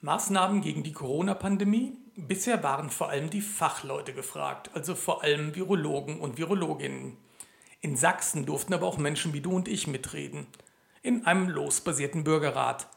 Maßnahmen 0.00 0.60
gegen 0.60 0.82
die 0.82 0.92
Corona-Pandemie? 0.92 1.96
Bisher 2.16 2.62
waren 2.62 2.90
vor 2.90 3.08
allem 3.08 3.30
die 3.30 3.40
Fachleute 3.40 4.12
gefragt, 4.12 4.70
also 4.74 4.94
vor 4.94 5.22
allem 5.22 5.54
Virologen 5.54 6.20
und 6.20 6.38
Virologinnen. 6.38 7.16
In 7.80 7.96
Sachsen 7.96 8.46
durften 8.46 8.74
aber 8.74 8.86
auch 8.86 8.98
Menschen 8.98 9.32
wie 9.32 9.40
du 9.40 9.52
und 9.52 9.68
ich 9.68 9.86
mitreden. 9.86 10.46
In 11.02 11.26
einem 11.26 11.48
losbasierten 11.48 12.24
Bürgerrat. 12.24 12.88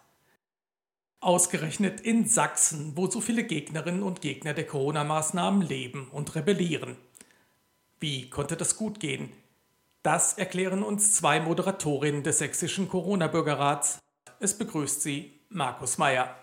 Ausgerechnet 1.22 2.02
in 2.02 2.26
Sachsen, 2.26 2.96
wo 2.96 3.10
so 3.10 3.22
viele 3.22 3.44
Gegnerinnen 3.44 4.04
und 4.04 4.22
Gegner 4.22 4.54
der 4.54 4.66
Corona-Maßnahmen 4.66 5.62
leben 5.62 6.08
und 6.12 6.34
rebellieren. 6.36 6.98
Wie 8.00 8.30
konnte 8.30 8.56
das 8.56 8.78
gut 8.78 9.02
gehen? 9.02 9.32
Das 10.02 10.38
erklären 10.38 10.82
uns 10.82 11.14
zwei 11.14 11.42
Moderatorinnen 11.42 12.24
des 12.24 12.38
sächsischen 12.40 12.88
Corona-Bürgerrats. 12.88 14.00
Es 14.40 14.58
begrüßt 14.58 15.02
sie 15.02 15.42
Markus 15.50 15.98
Mayer. 15.98 16.39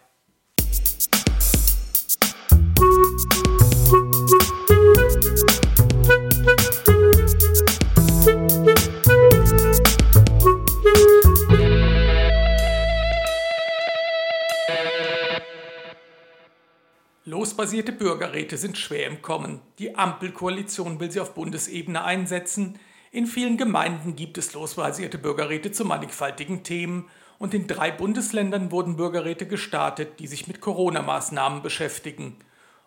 Losbasierte 17.29 17.93
Bürgerräte 17.93 18.57
sind 18.57 18.79
schwer 18.79 19.07
im 19.07 19.23
Kommen. 19.23 19.61
Die 19.79 19.97
Ampelkoalition 19.97 21.01
will 21.01 21.11
sie 21.11 21.21
auf 21.21 21.35
Bundesebene 21.35 22.05
einsetzen. 22.05 22.79
In 23.11 23.27
vielen 23.27 23.57
Gemeinden 23.57 24.15
gibt 24.15 24.39
es 24.39 24.53
losbasierte 24.53 25.19
Bürgerräte 25.19 25.73
zu 25.73 25.85
mannigfaltigen 25.85 26.63
Themen 26.63 27.09
und 27.39 27.55
in 27.55 27.67
drei 27.67 27.91
Bundesländern 27.91 28.71
wurden 28.71 28.97
Bürgerräte 28.97 29.47
gestartet, 29.47 30.21
die 30.21 30.27
sich 30.27 30.47
mit 30.47 30.61
Corona-Maßnahmen 30.61 31.63
beschäftigen. 31.63 32.37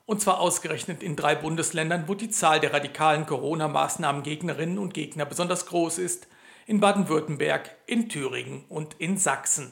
Und 0.10 0.22
zwar 0.22 0.40
ausgerechnet 0.40 1.04
in 1.04 1.16
drei 1.16 1.36
Bundesländern, 1.36 2.06
wo 2.08 2.16
die 2.16 2.32
Zahl 2.32 2.60
der 2.60 2.74
radikalen 2.74 3.28
Corona-Maßnahmen-Gegnerinnen 3.28 4.80
und 4.80 4.96
Gegner 4.96 5.24
besonders 5.24 5.68
groß 5.68 6.00
ist, 6.00 6.28
in 6.66 6.80
Baden-Württemberg, 6.80 7.76
in 7.86 8.10
Thüringen 8.10 8.66
und 8.70 8.96
in 8.98 9.18
Sachsen. 9.18 9.72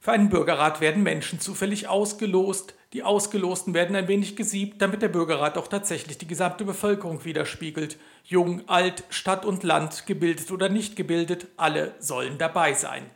Für 0.00 0.10
einen 0.10 0.28
Bürgerrat 0.28 0.80
werden 0.80 1.04
Menschen 1.04 1.38
zufällig 1.38 1.86
ausgelost, 1.86 2.74
die 2.94 3.04
Ausgelosten 3.04 3.74
werden 3.74 3.94
ein 3.94 4.08
wenig 4.08 4.34
gesiebt, 4.34 4.82
damit 4.82 5.02
der 5.02 5.08
Bürgerrat 5.08 5.56
auch 5.56 5.68
tatsächlich 5.68 6.18
die 6.18 6.26
gesamte 6.26 6.64
Bevölkerung 6.64 7.24
widerspiegelt. 7.24 7.98
Jung, 8.24 8.68
alt, 8.68 9.04
Stadt 9.10 9.44
und 9.44 9.62
Land, 9.62 10.06
gebildet 10.06 10.50
oder 10.50 10.68
nicht 10.68 10.96
gebildet, 10.96 11.46
alle 11.56 11.94
sollen 12.00 12.38
dabei 12.38 12.74
sein. 12.74 13.08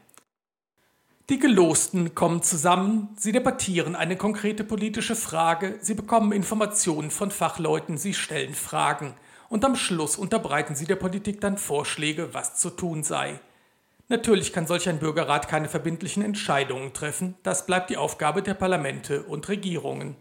Die 1.30 1.38
Gelosten 1.38 2.16
kommen 2.16 2.42
zusammen, 2.42 3.10
sie 3.16 3.30
debattieren 3.30 3.94
eine 3.94 4.16
konkrete 4.16 4.64
politische 4.64 5.14
Frage, 5.14 5.78
sie 5.80 5.94
bekommen 5.94 6.32
Informationen 6.32 7.12
von 7.12 7.30
Fachleuten, 7.30 7.98
sie 7.98 8.14
stellen 8.14 8.54
Fragen 8.54 9.14
und 9.48 9.64
am 9.64 9.76
Schluss 9.76 10.16
unterbreiten 10.16 10.74
sie 10.74 10.86
der 10.86 10.96
Politik 10.96 11.40
dann 11.40 11.56
Vorschläge, 11.56 12.34
was 12.34 12.56
zu 12.56 12.70
tun 12.70 13.04
sei. 13.04 13.38
Natürlich 14.08 14.52
kann 14.52 14.66
solch 14.66 14.88
ein 14.88 14.98
Bürgerrat 14.98 15.46
keine 15.46 15.68
verbindlichen 15.68 16.24
Entscheidungen 16.24 16.94
treffen, 16.94 17.36
das 17.44 17.64
bleibt 17.64 17.90
die 17.90 17.96
Aufgabe 17.96 18.42
der 18.42 18.54
Parlamente 18.54 19.22
und 19.22 19.48
Regierungen. 19.48 20.16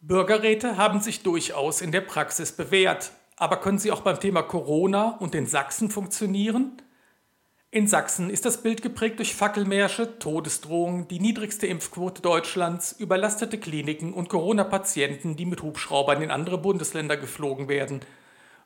Bürgerräte 0.00 0.76
haben 0.76 1.00
sich 1.00 1.22
durchaus 1.22 1.82
in 1.82 1.92
der 1.92 2.00
Praxis 2.00 2.50
bewährt, 2.50 3.12
aber 3.36 3.58
können 3.58 3.78
sie 3.78 3.92
auch 3.92 4.00
beim 4.00 4.18
Thema 4.18 4.42
Corona 4.42 5.10
und 5.20 5.36
in 5.36 5.46
Sachsen 5.46 5.88
funktionieren? 5.88 6.81
In 7.74 7.86
Sachsen 7.86 8.28
ist 8.28 8.44
das 8.44 8.58
Bild 8.58 8.82
geprägt 8.82 9.18
durch 9.18 9.34
Fackelmärsche, 9.34 10.18
Todesdrohungen, 10.18 11.08
die 11.08 11.20
niedrigste 11.20 11.66
Impfquote 11.66 12.20
Deutschlands, 12.20 12.92
überlastete 12.92 13.56
Kliniken 13.56 14.12
und 14.12 14.28
Corona-Patienten, 14.28 15.36
die 15.36 15.46
mit 15.46 15.62
Hubschraubern 15.62 16.20
in 16.20 16.30
andere 16.30 16.58
Bundesländer 16.58 17.16
geflogen 17.16 17.68
werden. 17.68 18.00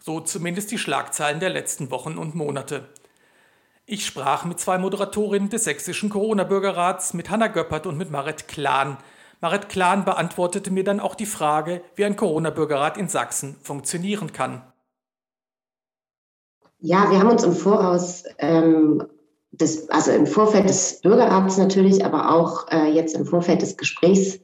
So 0.00 0.18
zumindest 0.18 0.72
die 0.72 0.78
Schlagzeilen 0.78 1.38
der 1.38 1.50
letzten 1.50 1.92
Wochen 1.92 2.18
und 2.18 2.34
Monate. 2.34 2.88
Ich 3.86 4.04
sprach 4.04 4.44
mit 4.44 4.58
zwei 4.58 4.76
Moderatorinnen 4.76 5.50
des 5.50 5.62
sächsischen 5.62 6.10
Corona-Bürgerrats, 6.10 7.14
mit 7.14 7.30
Hanna 7.30 7.46
Göppert 7.46 7.86
und 7.86 7.96
mit 7.96 8.10
Marit 8.10 8.48
Klahn. 8.48 8.96
Marit 9.40 9.68
Klahn 9.68 10.04
beantwortete 10.04 10.72
mir 10.72 10.82
dann 10.82 10.98
auch 10.98 11.14
die 11.14 11.26
Frage, 11.26 11.80
wie 11.94 12.04
ein 12.04 12.16
Corona-Bürgerrat 12.16 12.98
in 12.98 13.08
Sachsen 13.08 13.54
funktionieren 13.62 14.32
kann. 14.32 14.62
Ja, 16.86 17.10
wir 17.10 17.18
haben 17.18 17.30
uns 17.30 17.42
im 17.42 17.52
Voraus, 17.52 18.22
ähm, 18.38 19.02
des, 19.50 19.90
also 19.90 20.12
im 20.12 20.24
Vorfeld 20.24 20.68
des 20.68 21.00
Bürgerrats 21.00 21.58
natürlich, 21.58 22.04
aber 22.04 22.32
auch 22.32 22.68
äh, 22.70 22.92
jetzt 22.92 23.16
im 23.16 23.26
Vorfeld 23.26 23.60
des 23.60 23.76
Gesprächs 23.76 24.38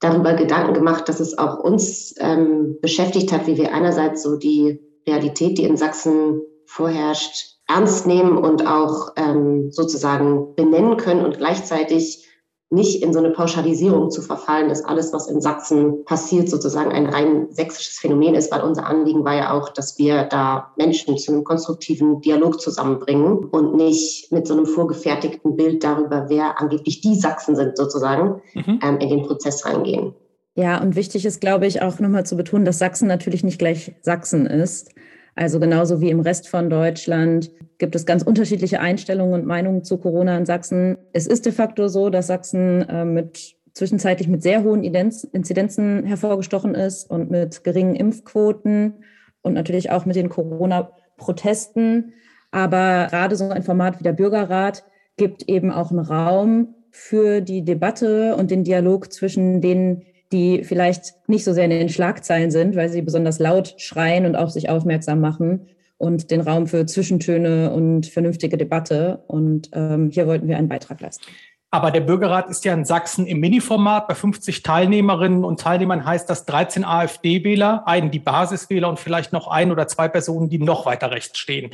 darüber 0.00 0.32
Gedanken 0.32 0.72
gemacht, 0.72 1.06
dass 1.06 1.20
es 1.20 1.36
auch 1.36 1.58
uns 1.58 2.14
ähm, 2.18 2.78
beschäftigt 2.80 3.30
hat, 3.30 3.46
wie 3.46 3.58
wir 3.58 3.74
einerseits 3.74 4.22
so 4.22 4.36
die 4.38 4.80
Realität, 5.06 5.58
die 5.58 5.64
in 5.64 5.76
Sachsen 5.76 6.40
vorherrscht, 6.64 7.58
ernst 7.68 8.06
nehmen 8.06 8.38
und 8.38 8.66
auch 8.66 9.12
ähm, 9.16 9.70
sozusagen 9.70 10.54
benennen 10.54 10.96
können 10.96 11.26
und 11.26 11.36
gleichzeitig 11.36 12.25
nicht 12.70 13.02
in 13.02 13.12
so 13.12 13.20
eine 13.20 13.30
Pauschalisierung 13.30 14.10
zu 14.10 14.22
verfallen, 14.22 14.68
dass 14.68 14.84
alles, 14.84 15.12
was 15.12 15.28
in 15.28 15.40
Sachsen 15.40 16.04
passiert, 16.04 16.48
sozusagen 16.48 16.90
ein 16.90 17.06
rein 17.06 17.46
sächsisches 17.50 17.98
Phänomen 17.98 18.34
ist, 18.34 18.50
weil 18.50 18.62
unser 18.62 18.86
Anliegen 18.86 19.24
war 19.24 19.36
ja 19.36 19.52
auch, 19.52 19.68
dass 19.68 19.98
wir 19.98 20.24
da 20.24 20.72
Menschen 20.76 21.16
zu 21.16 21.32
einem 21.32 21.44
konstruktiven 21.44 22.20
Dialog 22.20 22.60
zusammenbringen 22.60 23.44
und 23.44 23.76
nicht 23.76 24.32
mit 24.32 24.48
so 24.48 24.54
einem 24.54 24.66
vorgefertigten 24.66 25.56
Bild 25.56 25.84
darüber, 25.84 26.26
wer 26.28 26.60
angeblich 26.60 27.00
die 27.00 27.14
Sachsen 27.14 27.54
sind, 27.54 27.76
sozusagen, 27.76 28.42
mhm. 28.54 28.80
ähm, 28.82 28.98
in 28.98 29.10
den 29.10 29.22
Prozess 29.22 29.64
reingehen. 29.64 30.14
Ja, 30.56 30.80
und 30.80 30.96
wichtig 30.96 31.24
ist, 31.24 31.40
glaube 31.40 31.66
ich, 31.66 31.82
auch 31.82 32.00
nochmal 32.00 32.26
zu 32.26 32.36
betonen, 32.36 32.64
dass 32.64 32.78
Sachsen 32.78 33.06
natürlich 33.06 33.44
nicht 33.44 33.58
gleich 33.58 33.94
Sachsen 34.02 34.46
ist. 34.46 34.90
Also 35.36 35.60
genauso 35.60 36.00
wie 36.00 36.08
im 36.08 36.20
Rest 36.20 36.48
von 36.48 36.70
Deutschland 36.70 37.50
gibt 37.76 37.94
es 37.94 38.06
ganz 38.06 38.22
unterschiedliche 38.22 38.80
Einstellungen 38.80 39.34
und 39.34 39.46
Meinungen 39.46 39.84
zu 39.84 39.98
Corona 39.98 40.36
in 40.36 40.46
Sachsen. 40.46 40.96
Es 41.12 41.26
ist 41.26 41.44
de 41.44 41.52
facto 41.52 41.88
so, 41.88 42.08
dass 42.08 42.26
Sachsen 42.26 42.80
äh, 42.88 43.04
mit 43.04 43.54
zwischenzeitlich 43.74 44.28
mit 44.28 44.42
sehr 44.42 44.64
hohen 44.64 44.82
Inzidenzen 44.82 46.04
hervorgestochen 46.04 46.74
ist 46.74 47.10
und 47.10 47.30
mit 47.30 47.62
geringen 47.62 47.94
Impfquoten 47.94 48.94
und 49.42 49.52
natürlich 49.52 49.90
auch 49.90 50.06
mit 50.06 50.16
den 50.16 50.30
Corona-Protesten. 50.30 52.14
Aber 52.50 53.08
gerade 53.10 53.36
so 53.36 53.50
ein 53.50 53.62
Format 53.62 54.00
wie 54.00 54.04
der 54.04 54.14
Bürgerrat 54.14 54.84
gibt 55.18 55.46
eben 55.50 55.70
auch 55.70 55.90
einen 55.90 56.00
Raum 56.00 56.74
für 56.90 57.42
die 57.42 57.62
Debatte 57.62 58.36
und 58.36 58.50
den 58.50 58.64
Dialog 58.64 59.12
zwischen 59.12 59.60
den 59.60 60.02
die 60.32 60.64
vielleicht 60.64 61.14
nicht 61.28 61.44
so 61.44 61.52
sehr 61.52 61.64
in 61.64 61.70
den 61.70 61.88
Schlagzeilen 61.88 62.50
sind, 62.50 62.76
weil 62.76 62.88
sie 62.88 63.02
besonders 63.02 63.38
laut 63.38 63.74
schreien 63.78 64.26
und 64.26 64.36
auf 64.36 64.50
sich 64.50 64.68
aufmerksam 64.68 65.20
machen 65.20 65.68
und 65.98 66.30
den 66.30 66.40
Raum 66.40 66.66
für 66.66 66.86
Zwischentöne 66.86 67.72
und 67.72 68.06
vernünftige 68.06 68.56
Debatte. 68.56 69.22
Und 69.26 69.70
ähm, 69.72 70.10
hier 70.10 70.26
wollten 70.26 70.48
wir 70.48 70.56
einen 70.56 70.68
Beitrag 70.68 71.00
leisten. 71.00 71.24
Aber 71.70 71.90
der 71.90 72.00
Bürgerrat 72.00 72.48
ist 72.48 72.64
ja 72.64 72.72
in 72.72 72.84
Sachsen 72.84 73.26
im 73.26 73.40
Mini-Format. 73.40 74.08
Bei 74.08 74.14
50 74.14 74.62
Teilnehmerinnen 74.62 75.44
und 75.44 75.60
Teilnehmern 75.60 76.04
heißt 76.04 76.28
das 76.30 76.46
13 76.46 76.84
AfD-Wähler, 76.84 77.86
einen 77.86 78.10
die 78.10 78.18
Basiswähler 78.18 78.88
und 78.88 79.00
vielleicht 79.00 79.32
noch 79.32 79.48
ein 79.48 79.70
oder 79.70 79.88
zwei 79.88 80.08
Personen, 80.08 80.48
die 80.48 80.58
noch 80.58 80.86
weiter 80.86 81.10
rechts 81.10 81.38
stehen. 81.38 81.72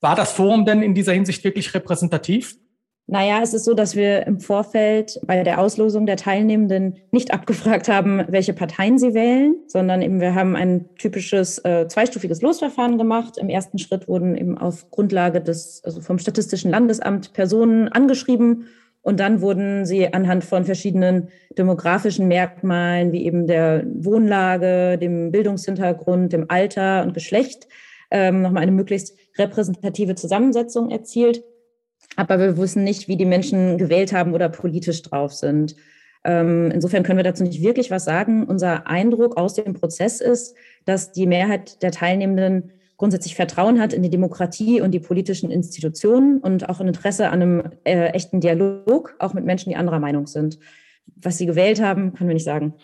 War 0.00 0.16
das 0.16 0.32
Forum 0.32 0.64
denn 0.64 0.82
in 0.82 0.94
dieser 0.94 1.12
Hinsicht 1.12 1.44
wirklich 1.44 1.74
repräsentativ? 1.74 2.56
Naja, 3.12 3.40
es 3.42 3.54
ist 3.54 3.64
so, 3.64 3.74
dass 3.74 3.96
wir 3.96 4.24
im 4.28 4.38
Vorfeld 4.38 5.18
bei 5.26 5.42
der 5.42 5.60
Auslosung 5.60 6.06
der 6.06 6.16
Teilnehmenden 6.16 6.94
nicht 7.10 7.34
abgefragt 7.34 7.88
haben, 7.88 8.24
welche 8.28 8.52
Parteien 8.52 9.00
sie 9.00 9.14
wählen, 9.14 9.56
sondern 9.66 10.00
eben 10.00 10.20
wir 10.20 10.36
haben 10.36 10.54
ein 10.54 10.88
typisches 10.94 11.58
äh, 11.64 11.88
zweistufiges 11.88 12.40
Losverfahren 12.40 12.98
gemacht. 12.98 13.36
Im 13.36 13.48
ersten 13.48 13.78
Schritt 13.78 14.06
wurden 14.06 14.36
eben 14.36 14.56
auf 14.56 14.92
Grundlage 14.92 15.40
des, 15.40 15.82
also 15.84 16.00
vom 16.00 16.20
Statistischen 16.20 16.70
Landesamt 16.70 17.32
Personen 17.32 17.88
angeschrieben 17.88 18.68
und 19.02 19.18
dann 19.18 19.40
wurden 19.40 19.86
sie 19.86 20.14
anhand 20.14 20.44
von 20.44 20.64
verschiedenen 20.64 21.30
demografischen 21.58 22.28
Merkmalen 22.28 23.10
wie 23.10 23.24
eben 23.26 23.48
der 23.48 23.82
Wohnlage, 23.92 24.98
dem 24.98 25.32
Bildungshintergrund, 25.32 26.32
dem 26.32 26.44
Alter 26.48 27.02
und 27.02 27.14
Geschlecht 27.14 27.66
ähm, 28.12 28.42
nochmal 28.42 28.62
eine 28.62 28.72
möglichst 28.72 29.18
repräsentative 29.36 30.14
Zusammensetzung 30.14 30.92
erzielt 30.92 31.42
aber 32.16 32.38
wir 32.38 32.56
wissen 32.56 32.84
nicht, 32.84 33.08
wie 33.08 33.16
die 33.16 33.24
Menschen 33.24 33.78
gewählt 33.78 34.12
haben 34.12 34.34
oder 34.34 34.48
politisch 34.48 35.02
drauf 35.02 35.32
sind. 35.32 35.76
Ähm, 36.24 36.70
insofern 36.72 37.02
können 37.02 37.18
wir 37.18 37.24
dazu 37.24 37.44
nicht 37.44 37.62
wirklich 37.62 37.90
was 37.90 38.04
sagen. 38.04 38.44
Unser 38.44 38.86
Eindruck 38.86 39.36
aus 39.36 39.54
dem 39.54 39.74
Prozess 39.74 40.20
ist, 40.20 40.54
dass 40.84 41.12
die 41.12 41.26
Mehrheit 41.26 41.82
der 41.82 41.92
Teilnehmenden 41.92 42.72
grundsätzlich 42.98 43.34
Vertrauen 43.34 43.80
hat 43.80 43.94
in 43.94 44.02
die 44.02 44.10
Demokratie 44.10 44.82
und 44.82 44.90
die 44.90 45.00
politischen 45.00 45.50
Institutionen 45.50 46.38
und 46.38 46.68
auch 46.68 46.80
ein 46.80 46.88
Interesse 46.88 47.30
an 47.30 47.40
einem 47.40 47.62
äh, 47.84 48.08
echten 48.08 48.40
Dialog, 48.40 49.14
auch 49.18 49.32
mit 49.32 49.46
Menschen, 49.46 49.70
die 49.70 49.76
anderer 49.76 50.00
Meinung 50.00 50.26
sind. 50.26 50.58
Was 51.22 51.36
sie 51.36 51.44
gewählt 51.44 51.82
haben, 51.82 52.14
können 52.14 52.30
wir 52.30 52.34
nicht 52.34 52.44
sagen. 52.44 52.74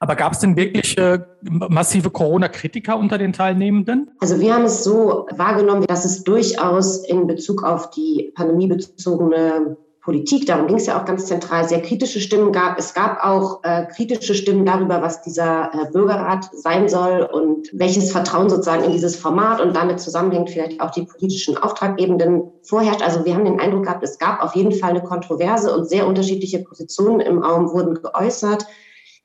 Aber 0.00 0.16
gab 0.16 0.32
es 0.32 0.40
denn 0.40 0.54
wirklich 0.56 0.98
äh, 0.98 1.18
massive 1.40 2.10
Corona-Kritiker 2.10 2.98
unter 2.98 3.16
den 3.16 3.32
Teilnehmenden? 3.32 4.10
Also 4.20 4.38
wir 4.38 4.52
haben 4.52 4.64
es 4.64 4.84
so 4.84 5.26
wahrgenommen, 5.30 5.86
dass 5.86 6.04
es 6.04 6.22
durchaus 6.22 7.06
in 7.08 7.26
Bezug 7.26 7.64
auf 7.64 7.90
die 7.90 8.32
pandemiebezogene 8.34 9.78
Politik, 10.06 10.46
darum 10.46 10.68
ging 10.68 10.76
es 10.76 10.86
ja 10.86 11.00
auch 11.00 11.04
ganz 11.04 11.26
zentral, 11.26 11.68
sehr 11.68 11.82
kritische 11.82 12.20
Stimmen 12.20 12.52
gab. 12.52 12.78
Es 12.78 12.94
gab 12.94 13.24
auch 13.24 13.64
äh, 13.64 13.86
kritische 13.86 14.36
Stimmen 14.36 14.64
darüber, 14.64 15.02
was 15.02 15.20
dieser 15.20 15.74
äh, 15.74 15.90
Bürgerrat 15.90 16.48
sein 16.52 16.88
soll 16.88 17.22
und 17.22 17.70
welches 17.72 18.12
Vertrauen 18.12 18.48
sozusagen 18.48 18.84
in 18.84 18.92
dieses 18.92 19.16
Format 19.16 19.60
und 19.60 19.74
damit 19.74 19.98
zusammenhängt 19.98 20.50
vielleicht 20.50 20.80
auch 20.80 20.92
die 20.92 21.02
politischen 21.02 21.58
Auftraggebenden 21.58 22.44
vorherrscht. 22.62 23.02
Also 23.02 23.24
wir 23.24 23.34
haben 23.34 23.46
den 23.46 23.58
Eindruck 23.58 23.82
gehabt, 23.82 24.04
es 24.04 24.16
gab 24.20 24.44
auf 24.44 24.54
jeden 24.54 24.70
Fall 24.70 24.90
eine 24.90 25.02
Kontroverse 25.02 25.76
und 25.76 25.88
sehr 25.88 26.06
unterschiedliche 26.06 26.60
Positionen 26.60 27.18
im 27.18 27.42
Raum 27.42 27.72
wurden 27.72 28.00
geäußert. 28.00 28.64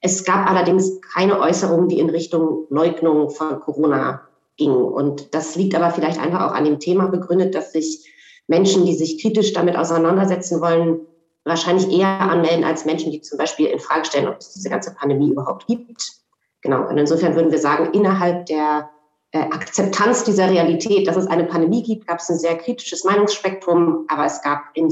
Es 0.02 0.24
gab 0.24 0.50
allerdings 0.50 1.00
keine 1.14 1.40
Äußerungen, 1.40 1.90
die 1.90 2.00
in 2.00 2.10
Richtung 2.10 2.66
Leugnung 2.72 3.30
von 3.30 3.60
Corona 3.60 4.22
gingen. 4.58 4.82
Und 4.82 5.36
das 5.36 5.56
liegt 5.56 5.76
aber 5.76 5.92
vielleicht 5.92 6.20
einfach 6.20 6.50
auch 6.50 6.56
an 6.56 6.66
dem 6.66 6.80
Thema 6.80 7.06
begründet, 7.06 7.54
dass 7.54 7.72
sich 7.72 8.11
Menschen, 8.52 8.86
die 8.86 8.94
sich 8.94 9.22
kritisch 9.22 9.54
damit 9.54 9.78
auseinandersetzen 9.78 10.60
wollen, 10.60 11.00
wahrscheinlich 11.46 11.90
eher 11.90 12.20
anmelden 12.20 12.66
als 12.66 12.86
Menschen, 12.86 13.12
die 13.12 13.22
zum 13.22 13.38
Beispiel 13.38 13.68
in 13.68 13.80
Frage 13.80 14.06
stellen, 14.06 14.28
ob 14.28 14.38
es 14.40 14.52
diese 14.52 14.70
ganze 14.70 14.94
Pandemie 14.94 15.32
überhaupt 15.32 15.68
gibt. 15.68 16.04
Genau. 16.62 16.88
Und 16.88 16.98
insofern 16.98 17.36
würden 17.36 17.50
wir 17.50 17.60
sagen, 17.60 17.94
innerhalb 17.94 18.46
der 18.48 18.90
äh, 19.32 19.40
Akzeptanz 19.40 20.26
dieser 20.26 20.52
Realität, 20.52 21.08
dass 21.08 21.16
es 21.16 21.28
eine 21.28 21.46
Pandemie 21.46 21.82
gibt, 21.82 22.08
gab 22.08 22.20
es 22.20 22.30
ein 22.30 22.38
sehr 22.38 22.58
kritisches 22.58 23.06
Meinungsspektrum, 23.06 24.06
aber 24.10 24.26
es 24.26 24.42
gab 24.42 24.66
in 24.74 24.90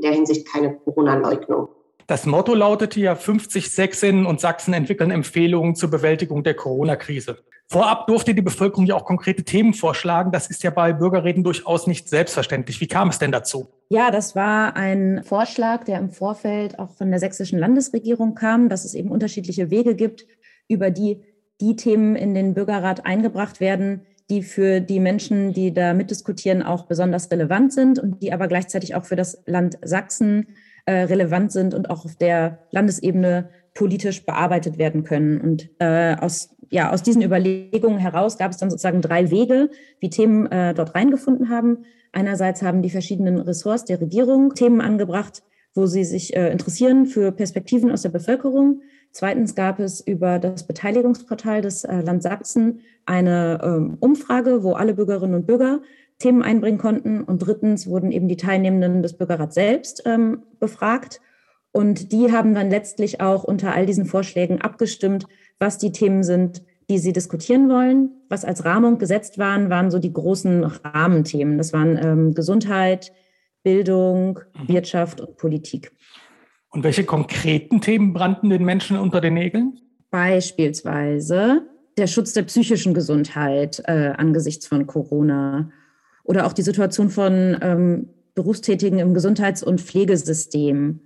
der 0.00 0.12
Hinsicht 0.12 0.50
keine 0.50 0.74
Corona-Leugnung. 0.74 1.68
Das 2.06 2.24
Motto 2.24 2.54
lautete 2.54 3.00
ja, 3.00 3.14
50 3.14 3.70
Sächsinnen 3.70 4.24
und 4.24 4.40
Sachsen 4.40 4.72
entwickeln 4.72 5.10
Empfehlungen 5.10 5.74
zur 5.74 5.90
Bewältigung 5.90 6.42
der 6.42 6.54
Corona-Krise. 6.54 7.44
Vorab 7.74 8.06
durfte 8.06 8.36
die 8.36 8.40
Bevölkerung 8.40 8.86
ja 8.86 8.94
auch 8.94 9.04
konkrete 9.04 9.42
Themen 9.42 9.74
vorschlagen. 9.74 10.30
Das 10.30 10.46
ist 10.46 10.62
ja 10.62 10.70
bei 10.70 10.92
Bürgerräten 10.92 11.42
durchaus 11.42 11.88
nicht 11.88 12.08
selbstverständlich. 12.08 12.80
Wie 12.80 12.86
kam 12.86 13.08
es 13.08 13.18
denn 13.18 13.32
dazu? 13.32 13.66
Ja, 13.88 14.12
das 14.12 14.36
war 14.36 14.76
ein 14.76 15.24
Vorschlag, 15.24 15.82
der 15.82 15.98
im 15.98 16.10
Vorfeld 16.10 16.78
auch 16.78 16.90
von 16.92 17.10
der 17.10 17.18
sächsischen 17.18 17.58
Landesregierung 17.58 18.36
kam, 18.36 18.68
dass 18.68 18.84
es 18.84 18.94
eben 18.94 19.10
unterschiedliche 19.10 19.72
Wege 19.72 19.96
gibt, 19.96 20.24
über 20.68 20.92
die 20.92 21.24
die 21.60 21.74
Themen 21.74 22.14
in 22.14 22.32
den 22.32 22.54
Bürgerrat 22.54 23.06
eingebracht 23.06 23.58
werden, 23.58 24.02
die 24.30 24.44
für 24.44 24.80
die 24.80 25.00
Menschen, 25.00 25.52
die 25.52 25.74
da 25.74 25.94
mitdiskutieren, 25.94 26.62
auch 26.62 26.86
besonders 26.86 27.28
relevant 27.32 27.72
sind 27.72 27.98
und 27.98 28.22
die 28.22 28.32
aber 28.32 28.46
gleichzeitig 28.46 28.94
auch 28.94 29.04
für 29.04 29.16
das 29.16 29.42
Land 29.46 29.78
Sachsen 29.82 30.46
äh, 30.86 30.92
relevant 30.92 31.50
sind 31.50 31.74
und 31.74 31.90
auch 31.90 32.04
auf 32.04 32.14
der 32.14 32.60
Landesebene 32.70 33.48
politisch 33.74 34.24
bearbeitet 34.24 34.78
werden 34.78 35.02
können. 35.02 35.40
Und 35.40 35.68
äh, 35.80 36.16
aus, 36.16 36.54
ja, 36.70 36.92
aus 36.92 37.02
diesen 37.02 37.22
Überlegungen 37.22 37.98
heraus 37.98 38.38
gab 38.38 38.52
es 38.52 38.56
dann 38.56 38.70
sozusagen 38.70 39.02
drei 39.02 39.30
Wege, 39.30 39.70
wie 40.00 40.10
Themen 40.10 40.46
äh, 40.46 40.74
dort 40.74 40.94
reingefunden 40.94 41.50
haben. 41.50 41.84
Einerseits 42.12 42.62
haben 42.62 42.82
die 42.82 42.90
verschiedenen 42.90 43.38
Ressorts 43.38 43.84
der 43.84 44.00
Regierung 44.00 44.54
Themen 44.54 44.80
angebracht, 44.80 45.42
wo 45.74 45.86
sie 45.86 46.04
sich 46.04 46.36
äh, 46.36 46.50
interessieren 46.52 47.06
für 47.06 47.32
Perspektiven 47.32 47.90
aus 47.90 48.02
der 48.02 48.10
Bevölkerung. 48.10 48.82
Zweitens 49.10 49.56
gab 49.56 49.80
es 49.80 50.00
über 50.00 50.38
das 50.38 50.66
Beteiligungsportal 50.66 51.60
des 51.60 51.84
äh, 51.84 52.00
Land 52.00 52.22
Sachsen 52.22 52.80
eine 53.06 53.60
ähm, 53.62 53.96
Umfrage, 53.98 54.62
wo 54.62 54.72
alle 54.72 54.94
Bürgerinnen 54.94 55.34
und 55.34 55.46
Bürger 55.46 55.80
Themen 56.18 56.42
einbringen 56.42 56.78
konnten. 56.78 57.22
Und 57.22 57.40
drittens 57.40 57.88
wurden 57.88 58.12
eben 58.12 58.28
die 58.28 58.36
Teilnehmenden 58.36 59.02
des 59.02 59.14
Bürgerrats 59.14 59.54
selbst 59.54 60.02
ähm, 60.06 60.42
befragt. 60.60 61.20
Und 61.76 62.12
die 62.12 62.30
haben 62.30 62.54
dann 62.54 62.70
letztlich 62.70 63.20
auch 63.20 63.42
unter 63.42 63.74
all 63.74 63.84
diesen 63.84 64.06
Vorschlägen 64.06 64.60
abgestimmt, 64.60 65.26
was 65.58 65.76
die 65.76 65.90
Themen 65.90 66.22
sind, 66.22 66.62
die 66.88 66.98
sie 66.98 67.12
diskutieren 67.12 67.68
wollen. 67.68 68.12
Was 68.28 68.44
als 68.44 68.64
Rahmung 68.64 68.98
gesetzt 68.98 69.38
waren, 69.38 69.70
waren 69.70 69.90
so 69.90 69.98
die 69.98 70.12
großen 70.12 70.62
Rahmenthemen. 70.62 71.58
Das 71.58 71.72
waren 71.72 71.98
ähm, 72.00 72.32
Gesundheit, 72.32 73.12
Bildung, 73.64 74.38
mhm. 74.56 74.68
Wirtschaft 74.68 75.20
und 75.20 75.36
Politik. 75.36 75.90
Und 76.68 76.84
welche 76.84 77.02
konkreten 77.02 77.80
Themen 77.80 78.12
brannten 78.12 78.50
den 78.50 78.64
Menschen 78.64 78.96
unter 78.96 79.20
den 79.20 79.34
Nägeln? 79.34 79.80
Beispielsweise 80.12 81.62
der 81.98 82.06
Schutz 82.06 82.34
der 82.34 82.42
psychischen 82.42 82.94
Gesundheit 82.94 83.82
äh, 83.86 84.12
angesichts 84.16 84.68
von 84.68 84.86
Corona 84.86 85.70
oder 86.22 86.46
auch 86.46 86.52
die 86.52 86.62
Situation 86.62 87.10
von 87.10 87.56
ähm, 87.60 88.10
Berufstätigen 88.36 89.00
im 89.00 89.12
Gesundheits- 89.12 89.64
und 89.64 89.80
Pflegesystem 89.80 91.00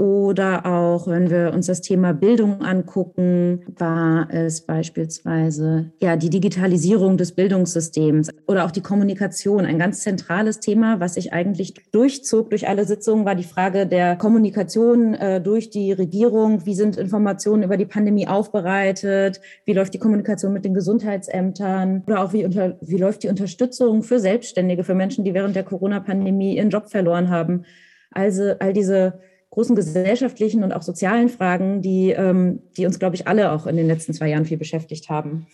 oder 0.00 0.64
auch, 0.64 1.06
wenn 1.08 1.28
wir 1.28 1.52
uns 1.52 1.66
das 1.66 1.82
Thema 1.82 2.14
Bildung 2.14 2.62
angucken, 2.62 3.60
war 3.76 4.28
es 4.30 4.62
beispielsweise 4.62 5.92
ja 6.00 6.16
die 6.16 6.30
Digitalisierung 6.30 7.18
des 7.18 7.32
Bildungssystems 7.32 8.30
oder 8.46 8.64
auch 8.64 8.70
die 8.70 8.80
Kommunikation. 8.80 9.66
Ein 9.66 9.78
ganz 9.78 10.00
zentrales 10.00 10.58
Thema, 10.58 11.00
was 11.00 11.14
sich 11.14 11.34
eigentlich 11.34 11.74
durchzog 11.92 12.48
durch 12.48 12.66
alle 12.66 12.86
Sitzungen, 12.86 13.26
war 13.26 13.34
die 13.34 13.44
Frage 13.44 13.86
der 13.86 14.16
Kommunikation 14.16 15.12
äh, 15.12 15.38
durch 15.38 15.68
die 15.68 15.92
Regierung. 15.92 16.64
Wie 16.64 16.74
sind 16.74 16.96
Informationen 16.96 17.62
über 17.62 17.76
die 17.76 17.84
Pandemie 17.84 18.26
aufbereitet? 18.26 19.42
Wie 19.66 19.74
läuft 19.74 19.92
die 19.92 19.98
Kommunikation 19.98 20.54
mit 20.54 20.64
den 20.64 20.72
Gesundheitsämtern? 20.72 22.04
Oder 22.06 22.24
auch 22.24 22.32
wie, 22.32 22.46
unter, 22.46 22.78
wie 22.80 22.96
läuft 22.96 23.22
die 23.24 23.28
Unterstützung 23.28 24.02
für 24.02 24.18
Selbstständige, 24.18 24.82
für 24.82 24.94
Menschen, 24.94 25.24
die 25.24 25.34
während 25.34 25.56
der 25.56 25.64
Corona-Pandemie 25.64 26.56
ihren 26.56 26.70
Job 26.70 26.88
verloren 26.88 27.28
haben? 27.28 27.66
Also 28.12 28.54
all 28.58 28.72
diese 28.72 29.20
großen 29.50 29.76
gesellschaftlichen 29.76 30.62
und 30.62 30.72
auch 30.72 30.82
sozialen 30.82 31.28
Fragen, 31.28 31.82
die, 31.82 32.10
ähm, 32.10 32.62
die 32.76 32.86
uns, 32.86 32.98
glaube 32.98 33.16
ich, 33.16 33.26
alle 33.26 33.52
auch 33.52 33.66
in 33.66 33.76
den 33.76 33.86
letzten 33.86 34.14
zwei 34.14 34.28
Jahren 34.28 34.44
viel 34.44 34.58
beschäftigt 34.58 35.10
haben. 35.10 35.46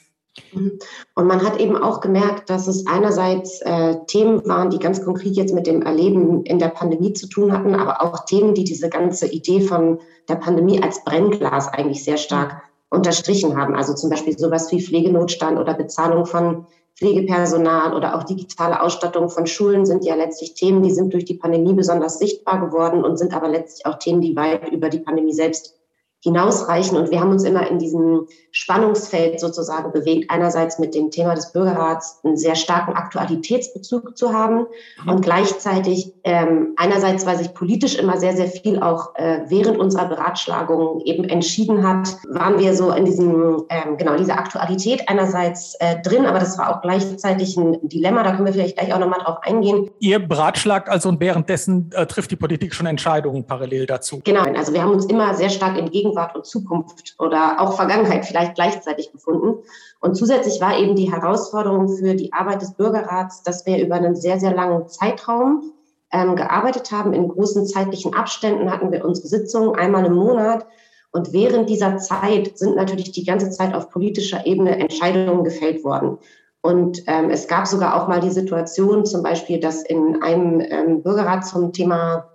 Und 1.14 1.26
man 1.26 1.42
hat 1.42 1.58
eben 1.60 1.76
auch 1.76 2.00
gemerkt, 2.00 2.50
dass 2.50 2.66
es 2.66 2.86
einerseits 2.86 3.62
äh, 3.62 3.96
Themen 4.06 4.46
waren, 4.46 4.68
die 4.68 4.78
ganz 4.78 5.02
konkret 5.02 5.34
jetzt 5.34 5.54
mit 5.54 5.66
dem 5.66 5.80
Erleben 5.80 6.44
in 6.44 6.58
der 6.58 6.68
Pandemie 6.68 7.14
zu 7.14 7.26
tun 7.26 7.52
hatten, 7.52 7.74
aber 7.74 8.02
auch 8.02 8.26
Themen, 8.26 8.54
die 8.54 8.64
diese 8.64 8.90
ganze 8.90 9.26
Idee 9.26 9.62
von 9.62 9.98
der 10.28 10.36
Pandemie 10.36 10.82
als 10.82 11.02
Brennglas 11.04 11.68
eigentlich 11.68 12.04
sehr 12.04 12.18
stark 12.18 12.62
unterstrichen 12.90 13.56
haben. 13.56 13.74
Also 13.74 13.94
zum 13.94 14.10
Beispiel 14.10 14.38
sowas 14.38 14.70
wie 14.72 14.82
Pflegenotstand 14.82 15.58
oder 15.58 15.74
Bezahlung 15.74 16.26
von 16.26 16.66
Pflegepersonal 16.98 17.94
oder 17.94 18.16
auch 18.16 18.24
digitale 18.24 18.80
Ausstattung 18.80 19.28
von 19.28 19.46
Schulen 19.46 19.84
sind 19.84 20.04
ja 20.04 20.14
letztlich 20.14 20.54
Themen, 20.54 20.82
die 20.82 20.92
sind 20.92 21.12
durch 21.12 21.26
die 21.26 21.34
Pandemie 21.34 21.74
besonders 21.74 22.18
sichtbar 22.18 22.58
geworden 22.58 23.04
und 23.04 23.18
sind 23.18 23.34
aber 23.34 23.48
letztlich 23.48 23.84
auch 23.84 23.98
Themen, 23.98 24.22
die 24.22 24.34
weit 24.34 24.70
über 24.70 24.88
die 24.88 25.00
Pandemie 25.00 25.34
selbst 25.34 25.75
hinausreichen. 26.20 26.96
Und 26.96 27.10
wir 27.10 27.20
haben 27.20 27.30
uns 27.30 27.44
immer 27.44 27.70
in 27.70 27.78
diesem 27.78 28.26
Spannungsfeld 28.50 29.38
sozusagen 29.38 29.92
bewegt, 29.92 30.30
einerseits 30.30 30.78
mit 30.78 30.94
dem 30.94 31.10
Thema 31.10 31.34
des 31.34 31.52
Bürgerrats 31.52 32.20
einen 32.24 32.36
sehr 32.36 32.54
starken 32.54 32.94
Aktualitätsbezug 32.94 34.16
zu 34.16 34.32
haben 34.32 34.66
mhm. 35.04 35.10
und 35.10 35.20
gleichzeitig 35.22 36.14
ähm, 36.24 36.74
einerseits, 36.76 37.26
weil 37.26 37.36
sich 37.36 37.52
politisch 37.54 37.96
immer 37.96 38.16
sehr, 38.16 38.34
sehr 38.36 38.48
viel 38.48 38.82
auch 38.82 39.14
äh, 39.16 39.40
während 39.48 39.78
unserer 39.78 40.06
Beratschlagung 40.06 41.00
eben 41.04 41.24
entschieden 41.24 41.86
hat, 41.86 42.08
waren 42.28 42.58
wir 42.58 42.74
so 42.74 42.90
in 42.92 43.04
diesem, 43.04 43.64
ähm, 43.68 43.96
genau, 43.98 44.16
dieser 44.16 44.38
Aktualität 44.38 45.08
einerseits 45.08 45.74
äh, 45.80 46.00
drin, 46.02 46.26
aber 46.26 46.38
das 46.38 46.58
war 46.58 46.74
auch 46.74 46.82
gleichzeitig 46.82 47.56
ein 47.56 47.78
Dilemma, 47.88 48.22
da 48.22 48.32
können 48.32 48.46
wir 48.46 48.52
vielleicht 48.52 48.78
gleich 48.78 48.92
auch 48.92 48.98
nochmal 48.98 49.20
drauf 49.20 49.36
eingehen. 49.42 49.90
Ihr 50.00 50.18
beratschlagt 50.18 50.88
also 50.88 51.08
und 51.08 51.20
währenddessen 51.20 51.90
äh, 51.94 52.06
trifft 52.06 52.30
die 52.30 52.36
Politik 52.36 52.74
schon 52.74 52.86
Entscheidungen 52.86 53.46
parallel 53.46 53.86
dazu? 53.86 54.20
Genau, 54.24 54.42
also 54.42 54.72
wir 54.72 54.82
haben 54.82 54.92
uns 54.92 55.06
immer 55.06 55.34
sehr 55.34 55.50
stark 55.50 55.78
entgegen 55.78 56.05
Gegenwart 56.06 56.34
und 56.36 56.46
Zukunft 56.46 57.16
oder 57.18 57.60
auch 57.60 57.74
Vergangenheit 57.74 58.24
vielleicht 58.24 58.54
gleichzeitig 58.54 59.12
gefunden. 59.12 59.62
Und 60.00 60.14
zusätzlich 60.14 60.60
war 60.60 60.78
eben 60.78 60.94
die 60.96 61.10
Herausforderung 61.10 61.88
für 61.88 62.14
die 62.14 62.32
Arbeit 62.32 62.62
des 62.62 62.74
Bürgerrats, 62.74 63.42
dass 63.42 63.66
wir 63.66 63.84
über 63.84 63.96
einen 63.96 64.16
sehr, 64.16 64.38
sehr 64.38 64.54
langen 64.54 64.88
Zeitraum 64.88 65.72
ähm, 66.12 66.36
gearbeitet 66.36 66.92
haben. 66.92 67.12
In 67.12 67.28
großen 67.28 67.66
zeitlichen 67.66 68.14
Abständen 68.14 68.70
hatten 68.70 68.92
wir 68.92 69.04
unsere 69.04 69.28
Sitzungen 69.28 69.74
einmal 69.74 70.04
im 70.06 70.14
Monat. 70.14 70.66
Und 71.12 71.32
während 71.32 71.70
dieser 71.70 71.96
Zeit 71.98 72.58
sind 72.58 72.76
natürlich 72.76 73.12
die 73.12 73.24
ganze 73.24 73.50
Zeit 73.50 73.74
auf 73.74 73.90
politischer 73.90 74.46
Ebene 74.46 74.78
Entscheidungen 74.78 75.44
gefällt 75.44 75.82
worden. 75.82 76.18
Und 76.60 77.04
ähm, 77.06 77.30
es 77.30 77.46
gab 77.46 77.66
sogar 77.66 77.94
auch 77.94 78.08
mal 78.08 78.20
die 78.20 78.30
Situation, 78.30 79.06
zum 79.06 79.22
Beispiel, 79.22 79.60
dass 79.60 79.82
in 79.82 80.22
einem 80.22 80.60
ähm, 80.60 81.02
Bürgerrat 81.02 81.46
zum 81.46 81.72
Thema 81.72 82.28